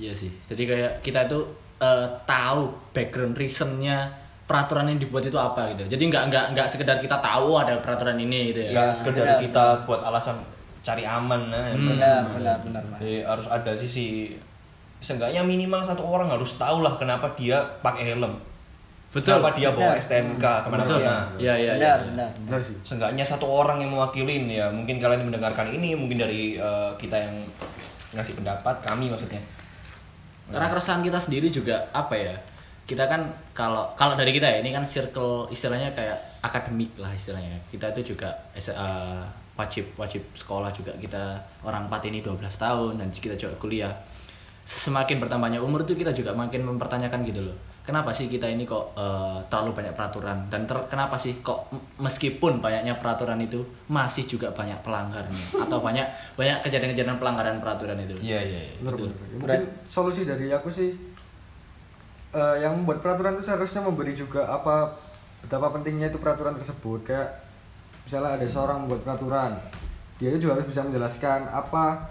Iya 0.00 0.16
sih. 0.16 0.32
Jadi 0.48 0.62
kayak 0.64 0.92
kita 1.04 1.28
itu 1.28 1.40
eh, 1.80 2.08
tahu 2.24 2.72
background 2.96 3.36
reasonnya 3.36 4.08
peraturan 4.48 4.90
yang 4.90 4.98
dibuat 4.98 5.28
itu 5.28 5.36
apa 5.36 5.76
gitu. 5.76 5.94
Jadi 5.94 6.02
nggak 6.10 6.24
nggak 6.32 6.44
nggak 6.56 6.66
sekedar 6.66 6.96
kita 6.98 7.20
tahu 7.20 7.60
ada 7.60 7.78
peraturan 7.78 8.16
ini 8.18 8.50
gitu 8.50 8.60
ya. 8.66 8.70
Nggak 8.72 8.90
sekedar 8.96 9.26
benar. 9.28 9.40
kita 9.44 9.64
buat 9.84 10.00
alasan 10.02 10.40
cari 10.80 11.04
aman 11.04 11.52
nah. 11.52 11.76
Hmm. 11.76 11.86
benar 11.94 12.20
benar 12.32 12.56
benar 12.64 12.82
Mas. 12.88 12.98
Jadi 13.04 13.16
harus 13.22 13.46
ada 13.46 13.72
sisi 13.76 14.34
seenggaknya 15.00 15.40
minimal 15.40 15.80
satu 15.80 16.04
orang 16.04 16.28
harus 16.28 16.54
tahu 16.60 16.84
lah 16.84 17.00
kenapa 17.00 17.32
dia 17.36 17.64
pakai 17.80 18.14
helm. 18.14 18.36
Betul. 19.10 19.42
Kenapa 19.42 19.58
dia 19.58 19.74
bawa 19.74 19.98
Benar. 19.98 20.04
STNK 20.06 20.38
Betul. 20.38 20.62
ke 20.62 20.68
mana-mana. 20.70 21.14
Iya 21.34 21.54
iya. 21.58 21.72
benar 21.74 21.98
iya. 21.98 22.06
benar 22.14 22.30
Benar 22.46 22.60
sih. 22.62 22.76
Seenggaknya 22.86 23.24
satu 23.26 23.46
orang 23.50 23.82
yang 23.82 23.90
mewakilin 23.90 24.46
ya. 24.46 24.70
Mungkin 24.70 25.02
kalian 25.02 25.26
mendengarkan 25.26 25.66
ini, 25.74 25.98
mungkin 25.98 26.22
dari 26.22 26.54
eh, 26.54 26.90
kita 26.94 27.16
yang 27.18 27.34
ngasih 28.14 28.38
pendapat, 28.38 28.76
kami 28.86 29.10
maksudnya. 29.10 29.42
Karena 30.50 30.66
keresahan 30.70 31.02
kita 31.02 31.18
sendiri 31.18 31.50
juga 31.50 31.90
apa 31.90 32.14
ya? 32.14 32.34
Kita 32.86 33.06
kan 33.10 33.34
kalau 33.54 33.90
kalau 33.98 34.14
dari 34.14 34.30
kita 34.34 34.46
ya 34.46 34.58
ini 34.62 34.70
kan 34.74 34.86
circle 34.86 35.46
istilahnya 35.50 35.90
kayak 35.90 36.18
akademik 36.46 36.94
lah 36.94 37.10
istilahnya. 37.10 37.58
Kita 37.66 37.90
itu 37.90 38.14
juga 38.14 38.30
eh, 38.54 39.22
wajib 39.58 39.90
wajib 39.98 40.22
sekolah 40.38 40.70
juga 40.70 40.94
kita 41.02 41.34
orang 41.66 41.90
empat 41.90 42.06
ini 42.06 42.22
12 42.22 42.38
tahun 42.46 43.02
dan 43.02 43.10
kita 43.10 43.34
juga 43.34 43.58
kuliah. 43.58 43.94
Semakin 44.70 45.18
bertambahnya 45.18 45.58
umur 45.58 45.82
tuh 45.82 45.98
kita 45.98 46.14
juga 46.14 46.30
makin 46.30 46.62
mempertanyakan 46.62 47.26
gitu 47.26 47.42
loh. 47.42 47.56
Kenapa 47.82 48.14
sih 48.14 48.30
kita 48.30 48.46
ini 48.46 48.62
kok 48.62 48.94
eh, 48.94 49.38
terlalu 49.50 49.74
banyak 49.74 49.98
peraturan 49.98 50.46
dan 50.46 50.62
ter- 50.62 50.86
kenapa 50.86 51.18
sih 51.18 51.42
kok 51.42 51.66
meskipun 51.98 52.62
banyaknya 52.62 52.94
peraturan 53.02 53.42
itu 53.42 53.66
masih 53.90 54.30
juga 54.30 54.54
banyak 54.54 54.78
pelanggarnya 54.86 55.42
atau 55.66 55.82
banyak 55.82 56.06
banyak 56.38 56.62
kejadian-kejadian 56.62 57.18
pelanggaran 57.18 57.58
peraturan 57.58 57.98
itu. 57.98 58.14
Iya, 58.22 58.40
iya, 58.46 58.60
iya. 58.70 58.74
Ya, 58.78 58.94
Mungkin 59.42 59.62
solusi 59.90 60.22
dari 60.22 60.54
aku 60.54 60.70
sih 60.70 60.94
eh, 62.30 62.56
yang 62.62 62.78
membuat 62.78 63.02
peraturan 63.02 63.34
itu 63.34 63.50
seharusnya 63.50 63.82
memberi 63.82 64.14
juga 64.14 64.46
apa 64.46 64.94
betapa 65.42 65.72
pentingnya 65.74 66.14
itu 66.14 66.22
peraturan 66.22 66.54
tersebut 66.54 67.02
kayak 67.02 67.28
misalnya 68.06 68.38
ada 68.38 68.46
seorang 68.46 68.86
membuat 68.86 69.02
peraturan 69.02 69.52
dia 70.20 70.28
itu 70.28 70.46
juga 70.46 70.60
harus 70.60 70.68
bisa 70.68 70.84
menjelaskan 70.84 71.48
apa 71.48 72.06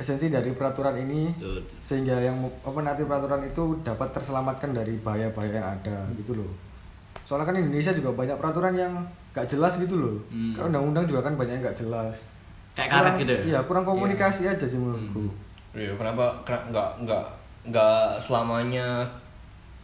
esensi 0.00 0.32
dari 0.32 0.48
peraturan 0.50 0.96
ini 0.96 1.28
Betul. 1.36 1.60
sehingga 1.84 2.16
yang 2.16 2.40
apa 2.64 2.80
nanti 2.80 3.04
peraturan 3.04 3.44
itu 3.44 3.76
dapat 3.84 4.08
terselamatkan 4.10 4.72
dari 4.72 4.96
bahaya-bahaya 4.96 5.60
yang 5.60 5.68
ada 5.76 6.08
gitu 6.16 6.40
loh. 6.40 6.50
Soalnya 7.28 7.52
kan 7.52 7.60
Indonesia 7.60 7.92
juga 7.92 8.16
banyak 8.16 8.40
peraturan 8.40 8.72
yang 8.72 8.92
gak 9.30 9.46
jelas 9.46 9.76
gitu 9.76 9.94
loh. 9.94 10.16
Hmm. 10.32 10.56
Kayak 10.56 10.66
undang-undang 10.72 11.04
juga 11.04 11.20
kan 11.22 11.36
banyak 11.36 11.60
yang 11.60 11.64
gak 11.68 11.78
jelas. 11.78 12.16
Kayak 12.72 12.88
karet 12.88 13.02
Kurang- 13.04 13.20
gitu 13.20 13.30
ya? 13.30 13.42
iya 13.44 13.58
kurang 13.62 13.84
komunikasi 13.84 14.42
aja 14.48 14.64
sih 14.64 14.80
menurutku. 14.80 15.28
Iya, 15.76 15.92
kenapa 15.94 16.32
kena- 16.42 16.66
nggak 16.72 16.88
nggak 17.06 17.24
nggak 17.70 18.02
selamanya 18.18 19.04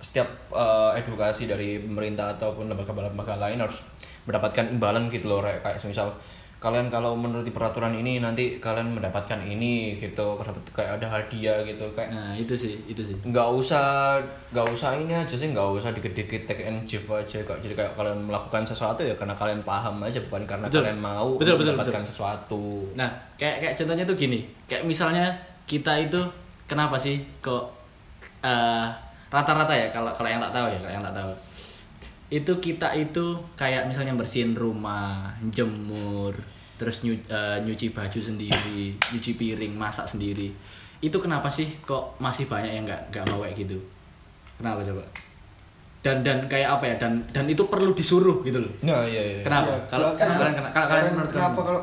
setiap 0.01 0.27
eh, 0.51 0.91
edukasi 0.99 1.45
dari 1.45 1.79
pemerintah 1.79 2.33
ataupun 2.35 2.67
lembaga-lembaga 2.67 3.37
lain 3.37 3.61
harus 3.61 3.85
mendapatkan 4.25 4.67
imbalan 4.73 5.07
gitu 5.13 5.29
loh 5.29 5.45
kayak 5.45 5.79
misal 5.85 6.11
kalian 6.57 6.89
kalau 6.89 7.13
menuruti 7.13 7.53
peraturan 7.53 7.93
ini 7.93 8.17
nanti 8.17 8.57
kalian 8.57 8.97
mendapatkan 8.97 9.39
ini 9.39 10.01
gitu 10.01 10.41
dapat 10.41 10.65
kayak 10.73 10.99
ada 10.99 11.07
hadiah 11.07 11.61
gitu 11.63 11.85
kayak 11.93 12.09
Nah 12.09 12.33
itu 12.33 12.57
sih, 12.57 12.81
itu 12.89 13.05
sih. 13.05 13.13
nggak 13.23 13.49
usah 13.53 14.17
nggak 14.51 14.67
usah 14.73 14.97
ini 14.97 15.13
aja 15.13 15.37
sih 15.37 15.53
nggak 15.53 15.69
usah 15.77 15.93
dikit-dikit 15.93 16.49
take 16.49 16.65
and 16.65 16.89
give 16.89 17.05
aja 17.13 17.45
kok 17.45 17.61
jadi 17.61 17.77
kayak 17.77 17.93
kalian 17.95 18.25
melakukan 18.25 18.65
sesuatu 18.65 19.05
ya 19.05 19.13
karena 19.15 19.37
kalian 19.37 19.61
paham 19.63 20.01
aja 20.01 20.17
bukan 20.25 20.49
karena 20.49 20.65
Betul. 20.67 20.81
kalian 20.83 20.99
mau 20.99 21.29
Betul, 21.37 21.55
betul, 21.61 21.77
mendapatkan 21.77 22.03
betul. 22.03 22.11
sesuatu 22.11 22.63
Nah 22.97 23.11
kayak 23.37 23.57
kayak 23.61 23.75
contohnya 23.77 24.05
tuh 24.09 24.17
gini, 24.17 24.41
kayak 24.65 24.83
misalnya 24.89 25.37
kita 25.69 25.93
itu 26.01 26.19
kenapa 26.65 26.97
sih 26.97 27.21
kok 27.39 27.69
eh, 28.41 28.87
rata-rata 29.29 29.77
ya 29.77 29.93
kalau 29.93 30.11
kalau 30.17 30.29
yang 30.31 30.41
tak 30.41 30.57
tahu 30.57 30.67
ya 30.73 30.79
kalau 30.81 30.93
yang 30.95 31.05
tak 31.05 31.15
tahu 31.15 31.31
itu 32.27 32.53
kita 32.57 32.91
itu 32.93 33.25
kayak 33.55 33.87
misalnya 33.87 34.13
bersihin 34.13 34.53
rumah, 34.53 35.31
jemur, 35.49 36.35
terus 36.75 37.01
nyu- 37.01 37.23
eh, 37.25 37.59
nyuci 37.61 37.91
baju 37.91 38.19
sendiri, 38.19 38.93
nyuci 39.15 39.33
piring, 39.35 39.73
masak 39.73 40.05
sendiri. 40.05 40.51
Itu 40.99 41.19
kenapa 41.19 41.47
sih 41.47 41.71
kok 41.81 42.19
masih 42.19 42.47
banyak 42.47 42.73
yang 42.73 42.85
nggak 42.85 43.03
nggak 43.09 43.25
mau 43.29 43.43
kayak 43.43 43.57
gitu? 43.57 43.79
Kenapa 44.57 44.83
coba? 44.83 45.05
Dan 46.01 46.23
dan 46.23 46.47
kayak 46.47 46.69
apa 46.73 46.85
ya? 46.87 46.95
Dan 46.99 47.13
dan 47.31 47.45
itu 47.45 47.67
perlu 47.67 47.91
disuruh 47.93 48.43
gitu 48.43 48.59
loh. 48.59 48.73
nah 48.81 49.03
iya 49.03 49.23
iya 49.23 49.41
Kenapa? 49.43 49.69
Iya, 49.69 49.79
kalau 49.87 50.09
kalian 50.13 50.39
kalau 50.67 50.87
kalian 50.87 50.87
Kalian 50.89 51.13
menurut 51.15 51.31
kenapa 51.31 51.61
kalau 51.63 51.81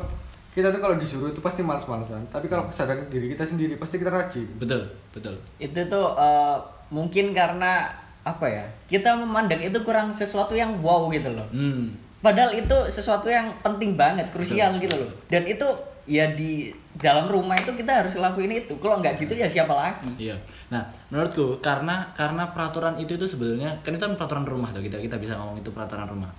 kita 0.54 0.68
tuh 0.70 0.80
kalau 0.80 0.96
disuruh 0.96 1.28
itu 1.28 1.40
pasti 1.40 1.60
males-malesan 1.60 2.22
tapi 2.30 2.46
kalau 2.46 2.70
kesadaran 2.70 3.10
diri 3.10 3.26
kita 3.28 3.42
sendiri 3.42 3.74
pasti 3.74 3.98
kita 3.98 4.06
rajin 4.06 4.46
betul 4.54 4.86
betul 5.10 5.34
itu 5.58 5.80
tuh 5.90 6.14
eh, 6.14 6.56
mungkin 6.88 7.34
karena 7.34 7.90
apa 8.24 8.46
ya 8.48 8.64
kita 8.88 9.12
memandang 9.20 9.60
itu 9.60 9.76
kurang 9.84 10.08
sesuatu 10.10 10.56
yang 10.56 10.80
wow 10.80 11.12
gitu 11.12 11.28
loh. 11.28 11.44
Hmm. 11.52 11.92
Padahal 12.24 12.56
itu 12.56 12.72
sesuatu 12.88 13.28
yang 13.28 13.52
penting 13.60 14.00
banget 14.00 14.32
krusial 14.32 14.80
gitu 14.80 14.96
loh. 14.96 15.12
Dan 15.28 15.44
itu 15.44 15.68
ya 16.08 16.32
di 16.32 16.72
dalam 16.96 17.28
rumah 17.28 17.56
itu 17.60 17.76
kita 17.76 18.00
harus 18.00 18.16
lakuin 18.16 18.64
itu. 18.64 18.72
Kalau 18.80 19.04
nggak 19.04 19.20
gitu 19.20 19.36
ya 19.36 19.44
siapa 19.44 19.76
lagi? 19.76 20.08
Iya. 20.16 20.36
Nah 20.72 20.88
menurutku 21.12 21.60
karena 21.60 22.08
karena 22.16 22.48
peraturan 22.56 22.96
itu 22.96 23.20
itu 23.20 23.28
sebetulnya 23.28 23.76
kan 23.84 23.92
itu 23.92 24.00
kan 24.00 24.16
peraturan 24.16 24.48
rumah 24.48 24.72
tuh 24.72 24.80
kita 24.80 24.96
kita 25.04 25.20
bisa 25.20 25.36
ngomong 25.36 25.60
itu 25.60 25.68
peraturan 25.68 26.08
rumah. 26.08 26.32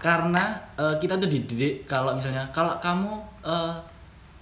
Karena 0.00 0.56
eh, 0.80 0.96
kita 0.96 1.20
tuh 1.20 1.28
dididik 1.28 1.84
kalau 1.84 2.16
misalnya 2.16 2.48
kalau 2.56 2.80
kamu 2.80 3.12
eh, 3.44 3.76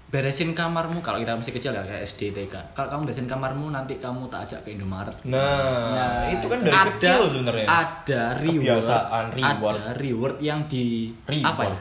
beresin 0.07 0.53
kamarmu 0.53 1.01
kalau 1.01 1.19
kita 1.19 1.35
masih 1.35 1.51
kecil 1.51 1.71
ya 1.71 1.83
kayak 1.83 2.05
SD 2.05 2.31
TK 2.31 2.55
kalau 2.71 2.87
kamu 2.89 3.03
beresin 3.05 3.27
kamarmu 3.27 3.67
nanti 3.69 3.97
kamu 3.97 4.29
tak 4.29 4.47
ajak 4.47 4.61
ke 4.63 4.71
Indomaret. 4.73 5.17
Nah, 5.25 5.91
Nah, 5.91 6.31
itu 6.31 6.47
kan 6.47 6.59
dari 6.61 6.79
kecil 6.93 7.21
sebenarnya. 7.29 7.67
ada 7.67 8.23
reward, 8.37 8.79
Kebiasaan 8.79 9.25
reward. 9.33 9.75
ada 9.77 9.91
reward 9.97 10.37
yang 10.39 10.61
di 10.65 11.11
Reward. 11.25 11.49
apa 11.49 11.63
ya? 11.67 11.79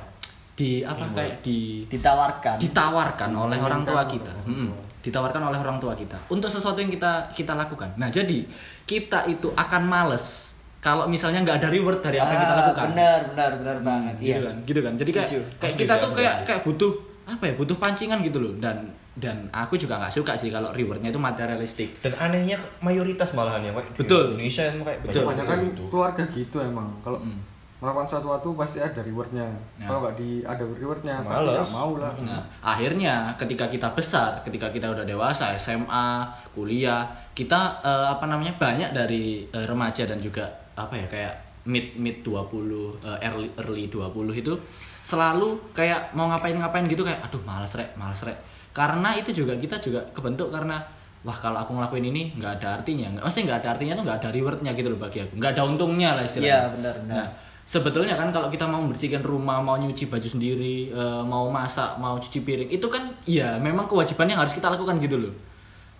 Di 0.53 0.69
apa 0.81 1.03
kayak 1.11 1.35
di 1.39 1.59
ditawarkan. 1.85 2.55
Ditawarkan 2.57 3.29
oleh 3.33 3.57
orang 3.57 3.81
tua 3.83 4.03
kita. 4.05 4.33
Tua. 4.39 4.81
ditawarkan 4.99 5.43
oleh 5.43 5.59
orang 5.59 5.77
tua 5.77 5.91
kita. 5.93 6.15
Untuk 6.27 6.47
sesuatu 6.47 6.79
yang 6.79 6.87
kita 6.87 7.27
kita 7.29 7.53
lakukan. 7.53 7.91
Nah 7.97 8.07
jadi 8.07 8.47
kita 8.81 9.27
itu 9.27 9.51
akan 9.51 9.83
males 9.83 10.55
kalau 10.79 11.05
misalnya 11.05 11.39
nggak 11.39 11.59
ada 11.59 11.67
reward 11.67 11.99
dari 11.99 12.17
apa 12.17 12.27
yang 12.29 12.41
kita 12.41 12.53
Ah, 12.53 12.59
lakukan. 12.63 12.85
benar 12.89 13.19
benar 13.29 13.51
benar 13.53 13.75
Hmm, 13.75 13.85
banget. 13.85 14.13
gitu 14.17 14.31
iya. 14.31 14.39
kan 14.41 14.55
gitu 14.63 14.79
kan. 14.79 14.93
Jadi 14.95 15.11
kayak 15.11 15.29
kayak 15.59 15.75
kita 15.75 15.93
tuh 15.99 16.09
kayak 16.13 16.35
kayak 16.43 16.61
butuh 16.63 16.91
apa 17.25 17.43
ya 17.43 17.53
butuh 17.53 17.75
pancingan 17.75 18.19
gitu 18.19 18.37
loh 18.37 18.53
dan 18.57 18.83
dan 19.13 19.45
aku 19.49 19.75
juga 19.75 19.95
nggak 19.95 20.09
suka 20.11 20.33
sih 20.33 20.49
kalau 20.49 20.71
rewardnya 20.71 21.07
itu 21.07 21.17
materialistik 21.17 22.01
Dan 22.01 22.17
anehnya 22.17 22.57
mayoritas 22.79 23.31
malahan 23.31 23.61
ya, 23.61 23.71
Pak. 23.71 23.93
Di 23.93 24.01
Betul. 24.01 24.23
Indonesia 24.33 24.63
emang 24.65 24.83
kayak 24.83 24.99
Betul. 24.99 25.21
banyak 25.23 25.23
kebanyakan 25.39 25.57
gitu. 25.69 25.83
keluarga 25.87 26.23
gitu 26.27 26.57
emang 26.59 26.87
kalau 26.99 27.19
Mm. 27.19 27.37
melakukan 27.77 28.07
sesuatu 28.09 28.55
pasti 28.55 28.79
ada 28.79 28.97
rewardnya 28.97 29.43
Ya. 29.75 29.85
kalau 29.85 29.99
nggak 30.01 30.15
di 30.15 30.29
ada 30.41 30.63
rewardnya 30.65 31.15
pasti 31.21 31.35
Males. 31.37 31.53
nggak 31.53 31.71
mau 31.71 31.91
lah 31.95 32.13
Nah, 32.17 32.41
akhirnya 32.63 33.13
ketika 33.35 33.65
kita 33.67 33.91
besar, 33.91 34.39
ketika 34.41 34.67
kita 34.67 34.87
udah 34.89 35.03
dewasa, 35.03 35.51
SMA, 35.53 36.23
kuliah, 36.51 37.05
kita 37.31 37.59
eh, 37.81 38.07
apa 38.09 38.25
namanya 38.25 38.55
banyak 38.57 38.89
dari 38.91 39.45
eh, 39.45 39.63
remaja 39.63 40.03
dan 40.03 40.17
juga 40.17 40.47
apa 40.73 40.95
ya 40.95 41.05
kayak 41.05 41.33
mid 41.65 41.93
mid 41.95 42.17
20 42.19 42.97
eh, 42.99 43.19
early 43.21 43.51
early 43.57 43.85
20 43.87 44.09
itu 44.33 44.53
selalu 45.03 45.75
kayak 45.75 46.15
mau 46.15 46.31
ngapain-ngapain 46.31 46.87
gitu 46.87 47.03
kayak 47.03 47.27
aduh 47.27 47.43
males 47.43 47.75
rek, 47.75 47.91
males 47.99 48.23
rek. 48.23 48.39
Karena 48.73 49.13
itu 49.13 49.29
juga 49.35 49.53
kita 49.59 49.77
juga 49.77 50.01
kebentuk 50.15 50.49
karena 50.49 50.81
wah 51.23 51.37
kalau 51.37 51.59
aku 51.59 51.75
ngelakuin 51.77 52.09
ini 52.09 52.21
nggak 52.39 52.63
ada 52.63 52.79
artinya, 52.81 53.07
nggak 53.13 53.23
mesti 53.23 53.39
nggak 53.45 53.59
ada 53.63 53.69
artinya 53.75 53.93
tuh 53.99 54.03
nggak 54.07 54.17
ada 54.23 54.29
rewardnya 54.31 54.71
gitu 54.73 54.87
loh 54.91 54.99
bagi 54.99 55.19
aku, 55.23 55.39
nggak 55.39 55.51
ada 55.55 55.63
untungnya 55.67 56.09
lah 56.17 56.23
istilahnya. 56.23 56.51
Iya, 56.51 56.61
benar, 56.75 56.93
benar. 57.03 57.15
Nah, 57.15 57.27
sebetulnya 57.63 58.15
kan 58.19 58.27
kalau 58.35 58.47
kita 58.51 58.65
mau 58.67 58.83
membersihkan 58.83 59.23
rumah, 59.23 59.63
mau 59.63 59.79
nyuci 59.79 60.11
baju 60.11 60.27
sendiri, 60.27 60.91
eh, 60.91 61.23
mau 61.23 61.47
masak, 61.47 61.95
mau 61.95 62.19
cuci 62.19 62.39
piring, 62.43 62.69
itu 62.71 62.87
kan 62.91 63.07
ya 63.23 63.55
memang 63.55 63.87
kewajiban 63.87 64.27
yang 64.27 64.39
harus 64.43 64.51
kita 64.51 64.67
lakukan 64.67 64.99
gitu 64.99 65.15
loh. 65.19 65.33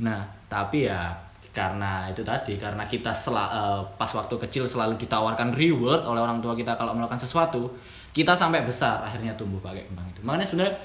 Nah, 0.04 0.28
tapi 0.52 0.92
ya 0.92 1.14
karena 1.54 2.10
itu 2.10 2.26
tadi, 2.26 2.58
karena 2.58 2.84
kita 2.90 3.14
sela- 3.14 3.54
eh, 3.54 3.82
pas 3.96 4.10
waktu 4.10 4.36
kecil 4.50 4.66
selalu 4.68 4.98
ditawarkan 5.00 5.54
reward 5.56 6.04
oleh 6.04 6.20
orang 6.20 6.42
tua 6.44 6.58
kita 6.58 6.74
kalau 6.76 6.98
melakukan 6.98 7.22
sesuatu, 7.22 7.70
kita 8.14 8.32
sampai 8.32 8.62
besar 8.62 9.02
akhirnya 9.02 9.34
tumbuh 9.34 9.58
pakai 9.60 9.84
kembang 9.84 10.06
itu. 10.08 10.22
Makanya 10.22 10.46
sebenarnya 10.46 10.76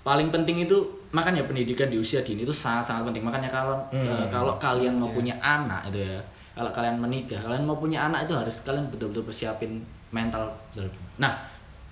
paling 0.00 0.32
penting 0.32 0.64
itu 0.64 0.76
makanya 1.10 1.44
pendidikan 1.44 1.86
di 1.86 2.00
usia 2.00 2.24
dini 2.24 2.42
itu 2.42 2.50
sangat-sangat 2.50 3.12
penting. 3.12 3.22
Makanya 3.22 3.52
kalau 3.52 3.76
eh, 3.92 4.24
kalau 4.28 4.56
kalian 4.56 4.96
mau 4.96 5.08
punya 5.08 5.36
anak 5.38 5.92
itu 5.92 6.00
ya, 6.00 6.16
kalau 6.52 6.72
kalian 6.72 6.96
menikah, 6.96 7.38
kalian 7.38 7.62
mau 7.62 7.76
punya 7.76 8.08
anak 8.08 8.24
itu 8.24 8.32
harus 8.32 8.64
kalian 8.64 8.88
betul-betul 8.88 9.22
persiapin 9.22 9.84
mental 10.08 10.48
betul. 10.72 10.88
Nah, 11.20 11.36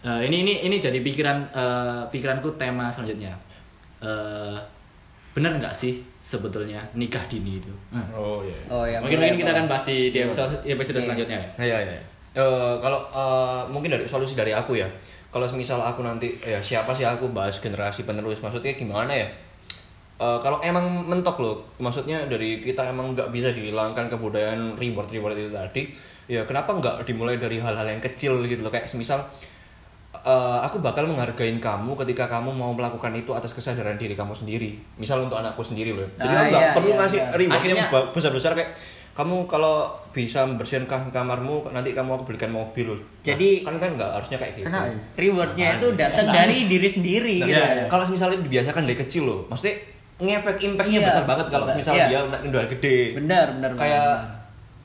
eh, 0.01 0.25
ini 0.25 0.43
ini 0.43 0.55
ini 0.65 0.77
jadi 0.77 0.97
pikiran 0.97 1.39
eh, 1.53 2.01
pikiranku 2.09 2.57
tema 2.57 2.89
selanjutnya. 2.89 3.37
Eh, 4.01 4.57
bener 5.37 5.53
nggak 5.53 5.77
sih 5.77 6.01
sebetulnya 6.17 6.81
nikah 6.97 7.21
dini 7.29 7.61
itu? 7.61 7.69
Nah, 7.93 8.01
Oh 8.17 8.41
iya. 8.41 8.57
oh 8.73 8.89
ya 8.89 8.97
mungkin 9.05 9.21
mungkin 9.21 9.37
kita 9.37 9.53
akan 9.53 9.67
bahas 9.69 9.85
di, 9.85 10.09
di 10.09 10.25
episode, 10.25 10.65
episode 10.65 10.97
Iya. 10.97 11.05
selanjutnya 11.05 11.37
ya. 11.37 11.49
Iya 11.61 11.77
iya. 11.85 12.01
Eh, 12.37 12.75
kalau 12.79 13.01
eh, 13.09 13.63
mungkin 13.67 13.89
dari 13.91 14.05
solusi 14.05 14.37
dari 14.37 14.53
aku 14.53 14.77
ya. 14.77 14.85
Kalau 15.27 15.49
misal 15.53 15.81
aku 15.81 16.01
nanti 16.01 16.33
ya 16.39 16.61
siapa 16.61 16.93
sih 16.93 17.03
aku 17.03 17.29
bahas 17.31 17.57
generasi 17.57 18.05
penerus 18.05 18.41
maksudnya 18.41 18.73
gimana 18.73 19.13
ya? 19.13 19.29
eh, 20.17 20.39
kalau 20.41 20.57
emang 20.61 20.85
mentok 21.05 21.37
loh 21.39 21.57
maksudnya 21.77 22.25
dari 22.25 22.57
kita 22.59 22.89
emang 22.89 23.13
nggak 23.13 23.29
bisa 23.29 23.53
dihilangkan 23.53 24.09
kebudayaan 24.09 24.73
reward 24.75 25.09
reward 25.09 25.37
itu 25.37 25.53
tadi 25.53 25.93
ya 26.25 26.41
kenapa 26.43 26.73
nggak 26.73 27.05
dimulai 27.05 27.37
dari 27.37 27.61
hal-hal 27.61 27.85
yang 27.85 28.01
kecil 28.01 28.41
gitu 28.43 28.65
loh 28.65 28.73
kayak 28.73 28.89
semisal 28.89 29.21
eh, 30.17 30.59
aku 30.65 30.81
bakal 30.81 31.05
menghargain 31.05 31.61
kamu 31.61 31.93
ketika 32.01 32.27
kamu 32.27 32.49
mau 32.51 32.73
melakukan 32.73 33.13
itu 33.13 33.29
atas 33.31 33.53
kesadaran 33.53 33.95
diri 33.95 34.17
kamu 34.17 34.33
sendiri 34.33 34.81
misal 34.97 35.21
untuk 35.21 35.37
anakku 35.37 35.61
sendiri 35.61 35.93
loh 35.93 36.09
jadi 36.17 36.33
Ah, 36.33 36.41
aku 36.41 36.49
nggak 36.49 36.65
iya, 36.65 36.73
perlu 36.73 36.89
iya, 36.89 36.97
ngasih 36.97 37.21
iya. 37.21 37.29
reward 37.37 37.61
yang 37.63 37.77
Akhirnya- 37.85 38.13
besar 38.17 38.33
besar 38.33 38.53
kayak 38.57 38.71
kamu 39.17 39.49
kalau 39.49 39.89
bisa 40.13 40.45
membersihkan 40.45 41.09
kamarmu 41.09 41.73
nanti 41.73 41.91
kamu 41.91 42.15
aku 42.15 42.25
belikan 42.27 42.53
mobil 42.53 42.93
Nah, 42.93 43.01
Jadi- 43.25 43.65
kan 43.65 43.77
kan 43.77 43.97
nggak 43.97 44.11
harusnya 44.13 44.37
kayak 44.37 44.53
gitu 44.55 44.69
ya? 44.69 44.93
Rewardnya 45.17 45.67
itu 45.77 45.89
datang 45.93 46.27
dari 46.29 46.69
diri 46.69 46.87
sendiri 46.87 47.35
Nah, 47.41 47.47
gitu. 47.47 47.57
iya, 47.57 47.67
iya. 47.75 47.85
kalau 47.87 48.05
misalnya 48.05 48.39
dibiasakan 48.39 48.85
dari 48.85 48.97
kecil 48.99 49.23
loh 49.25 49.41
maksudnya 49.49 49.77
ngefek 50.17 50.57
impactnya 50.63 51.01
Iya. 51.01 51.07
besar 51.07 51.25
banget 51.25 51.47
kalau 51.51 51.67
Iya. 51.67 51.75
misalnya 51.75 52.07
Iya. 52.07 52.21
dia 52.31 52.41
udah 52.47 52.65
gede 52.71 52.99
Benar, 53.15 53.47
benar. 53.53 53.71
kayak 53.75 54.09
benar. 54.15 54.36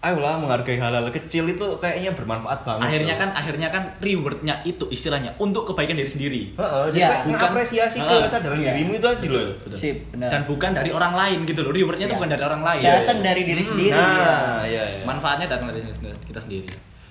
Ayolah 0.02 0.34
menghargai 0.36 0.76
hal-hal 0.76 1.06
kecil 1.10 1.46
itu 1.46 1.62
kayaknya 1.78 2.12
bermanfaat 2.12 2.62
banget 2.62 2.84
akhirnya 2.84 3.14
loh. 3.14 3.22
kan 3.22 3.30
akhirnya 3.32 3.68
kan 3.70 3.84
rewardnya 3.98 4.56
itu 4.64 4.90
istilahnya 4.90 5.38
untuk 5.38 5.64
kebaikan 5.64 5.94
diri 5.94 6.10
sendiri 6.10 6.42
Heeh, 6.52 6.84
jadi 6.90 6.98
Iya, 6.98 7.08
kayak 7.08 7.24
bukan- 7.24 7.42
ngapresiasi 7.46 7.98
Heeh, 8.00 8.22
kesadaran 8.24 8.58
iya. 8.58 8.72
dirimu 8.74 8.92
itu 8.96 9.08
aja 9.08 9.28
loh. 9.28 9.46
Sip, 9.72 9.98
benar. 10.10 10.30
dan 10.30 10.42
bukan 10.44 10.72
dari 10.72 10.90
orang 10.90 11.14
lain 11.14 11.40
gitu 11.46 11.62
loh 11.62 11.70
rewardnya 11.72 12.06
itu 12.06 12.10
Iya. 12.10 12.18
bukan 12.18 12.32
dari 12.32 12.44
orang 12.44 12.64
lain 12.64 12.82
Datang 12.84 13.20
dari 13.22 13.42
diri 13.44 13.62
sendiri. 13.62 13.94
ya. 13.94 14.02
nah 14.02 14.62
iya 14.66 14.84
iya 14.92 15.04
manfaatnya 15.04 15.46
datang 15.48 15.70
dari 15.70 15.82
kita 16.24 16.40
sendiri 16.40 16.66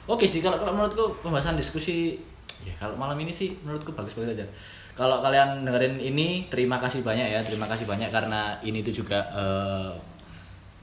oke 0.05 0.26
sih 0.26 0.40
kalau 0.40 0.59
kalau 0.59 0.72
menurutku 0.72 1.05
pembahasan 1.20 1.55
diskusi 1.55 2.18
ya 2.61 2.74
kalau 2.76 2.92
malam 2.94 3.14
ini 3.16 3.31
sih 3.31 3.55
menurutku 3.57 3.94
bagus-bagus 3.94 4.35
aja 4.35 4.46
kalau 4.92 5.22
kalian 5.22 5.62
dengerin 5.62 5.96
ini 5.96 6.29
terima 6.46 6.76
kasih 6.76 7.00
banyak 7.00 7.24
ya 7.24 7.38
terima 7.40 7.64
kasih 7.64 7.87
banyak 7.87 8.11
karena 8.11 8.59
ini 8.61 8.83
tuh 8.83 8.92
juga 8.96 9.22
eh, 9.31 9.90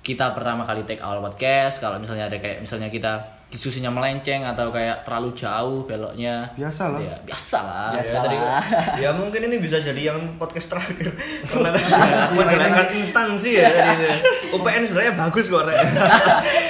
kita 0.07 0.31
pertama 0.31 0.63
kali 0.63 0.87
take 0.87 1.03
awal 1.03 1.19
podcast 1.19 1.77
kalau 1.77 1.99
misalnya 1.99 2.25
ada 2.25 2.39
kayak 2.39 2.63
misalnya 2.63 2.87
kita 2.87 3.19
diskusinya 3.47 3.87
melenceng 3.87 4.43
atau 4.43 4.71
kayak 4.71 5.03
terlalu 5.03 5.31
jauh 5.31 5.83
beloknya 5.83 6.51
Biasa 6.53 6.83
lah. 6.91 6.99
ya 6.99 7.15
biasa 7.23 7.57
lah 7.59 7.87
Biasa. 7.91 8.11
Ya, 8.11 8.19
tadi 8.21 8.37
ya 9.03 9.09
mungkin 9.13 9.41
ini 9.41 9.55
bisa 9.57 9.79
jadi 9.79 10.01
yang 10.05 10.35
podcast 10.35 10.67
terakhir 10.67 11.11
karena 11.47 11.69
tadi 11.71 11.91
menjalankan 12.39 12.87
instansi 12.93 13.49
ya 13.53 13.67
tadi 13.67 14.03
ya. 14.03 14.15
UPN 14.51 14.83
sebenarnya 14.83 15.13
bagus 15.17 15.47
kok 15.47 15.63
Rek. 15.63 15.75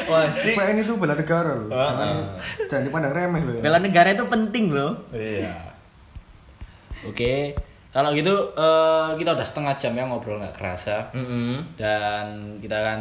wah 0.06 0.30
sih 0.32 0.54
PN 0.54 0.78
itu 0.80 0.93
bela 0.97 1.13
negara 1.13 1.52
loh. 1.52 1.69
Ah, 1.69 1.78
Jangan, 1.78 2.10
ah. 2.10 2.26
jangan 2.65 2.84
dipandang 2.86 3.13
remeh 3.13 3.41
loh. 3.41 3.54
ya. 3.54 3.62
Bela 3.62 3.78
negara 3.78 4.10
itu 4.12 4.26
penting 4.26 4.65
loh. 4.69 4.93
iya 5.13 5.54
oke 7.06 7.34
kalau 7.89 8.13
gitu 8.13 8.34
eh, 8.54 9.10
kita 9.15 9.34
udah 9.34 9.45
setengah 9.45 9.73
jam 9.78 9.93
ya 9.93 10.06
ngobrol 10.06 10.38
nggak 10.38 10.54
kerasa 10.54 11.10
Mm-mm. 11.13 11.73
dan 11.73 12.26
kita 12.60 12.78
akan 12.78 13.00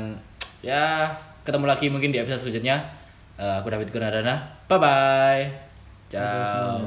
ya 0.67 1.15
ketemu 1.47 1.71
lagi 1.71 1.87
mungkin 1.87 2.11
di 2.11 2.19
episode 2.19 2.51
selanjutnya. 2.51 2.83
Eh, 3.39 3.55
aku 3.63 3.71
David 3.71 3.95
Gunadana 3.95 4.35
bye 4.67 4.83
bye 4.83 5.47
ciao. 6.11 6.83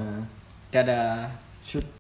Dadah. 0.70 1.32
Shoot. 1.66 1.90